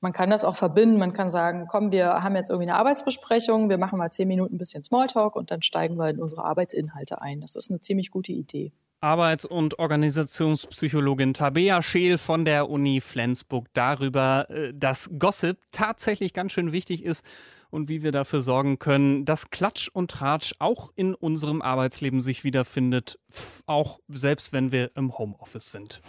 Man 0.01 0.13
kann 0.13 0.31
das 0.31 0.43
auch 0.43 0.55
verbinden. 0.55 0.97
Man 0.97 1.13
kann 1.13 1.29
sagen, 1.31 1.67
komm, 1.69 1.91
wir 1.91 2.23
haben 2.23 2.35
jetzt 2.35 2.49
irgendwie 2.49 2.69
eine 2.69 2.77
Arbeitsbesprechung, 2.77 3.69
wir 3.69 3.77
machen 3.77 3.99
mal 3.99 4.11
zehn 4.11 4.27
Minuten 4.27 4.55
ein 4.55 4.57
bisschen 4.57 4.83
Smalltalk 4.83 5.35
und 5.35 5.51
dann 5.51 5.61
steigen 5.61 5.95
wir 5.97 6.09
in 6.09 6.19
unsere 6.19 6.43
Arbeitsinhalte 6.43 7.21
ein. 7.21 7.39
Das 7.39 7.55
ist 7.55 7.69
eine 7.69 7.79
ziemlich 7.79 8.11
gute 8.11 8.31
Idee. 8.31 8.73
Arbeits- 9.01 9.45
und 9.45 9.79
Organisationspsychologin 9.79 11.33
Tabea 11.33 11.81
Scheel 11.81 12.17
von 12.19 12.45
der 12.45 12.69
Uni 12.69 13.01
Flensburg 13.01 13.67
darüber, 13.73 14.49
äh, 14.49 14.73
dass 14.73 15.09
Gossip 15.17 15.57
tatsächlich 15.71 16.33
ganz 16.33 16.51
schön 16.51 16.71
wichtig 16.71 17.03
ist 17.03 17.25
und 17.71 17.89
wie 17.89 18.03
wir 18.03 18.11
dafür 18.11 18.41
sorgen 18.41 18.77
können, 18.77 19.25
dass 19.25 19.49
Klatsch 19.49 19.89
und 19.91 20.11
Tratsch 20.11 20.53
auch 20.59 20.91
in 20.95 21.15
unserem 21.15 21.61
Arbeitsleben 21.61 22.21
sich 22.21 22.43
wiederfindet, 22.43 23.17
auch 23.65 23.99
selbst 24.07 24.53
wenn 24.53 24.71
wir 24.71 24.91
im 24.95 25.17
Homeoffice 25.17 25.71
sind. 25.71 26.01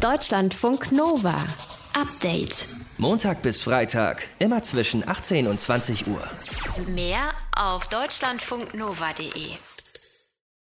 Deutschlandfunk 0.00 0.92
Nova. 0.92 1.36
Update. 1.94 2.66
Montag 2.98 3.40
bis 3.42 3.62
Freitag, 3.62 4.28
immer 4.38 4.62
zwischen 4.62 5.06
18 5.08 5.46
und 5.46 5.60
20 5.60 6.06
Uhr. 6.06 6.22
Mehr 6.88 7.32
auf 7.54 7.86
deutschlandfunknova.de. 7.86 9.56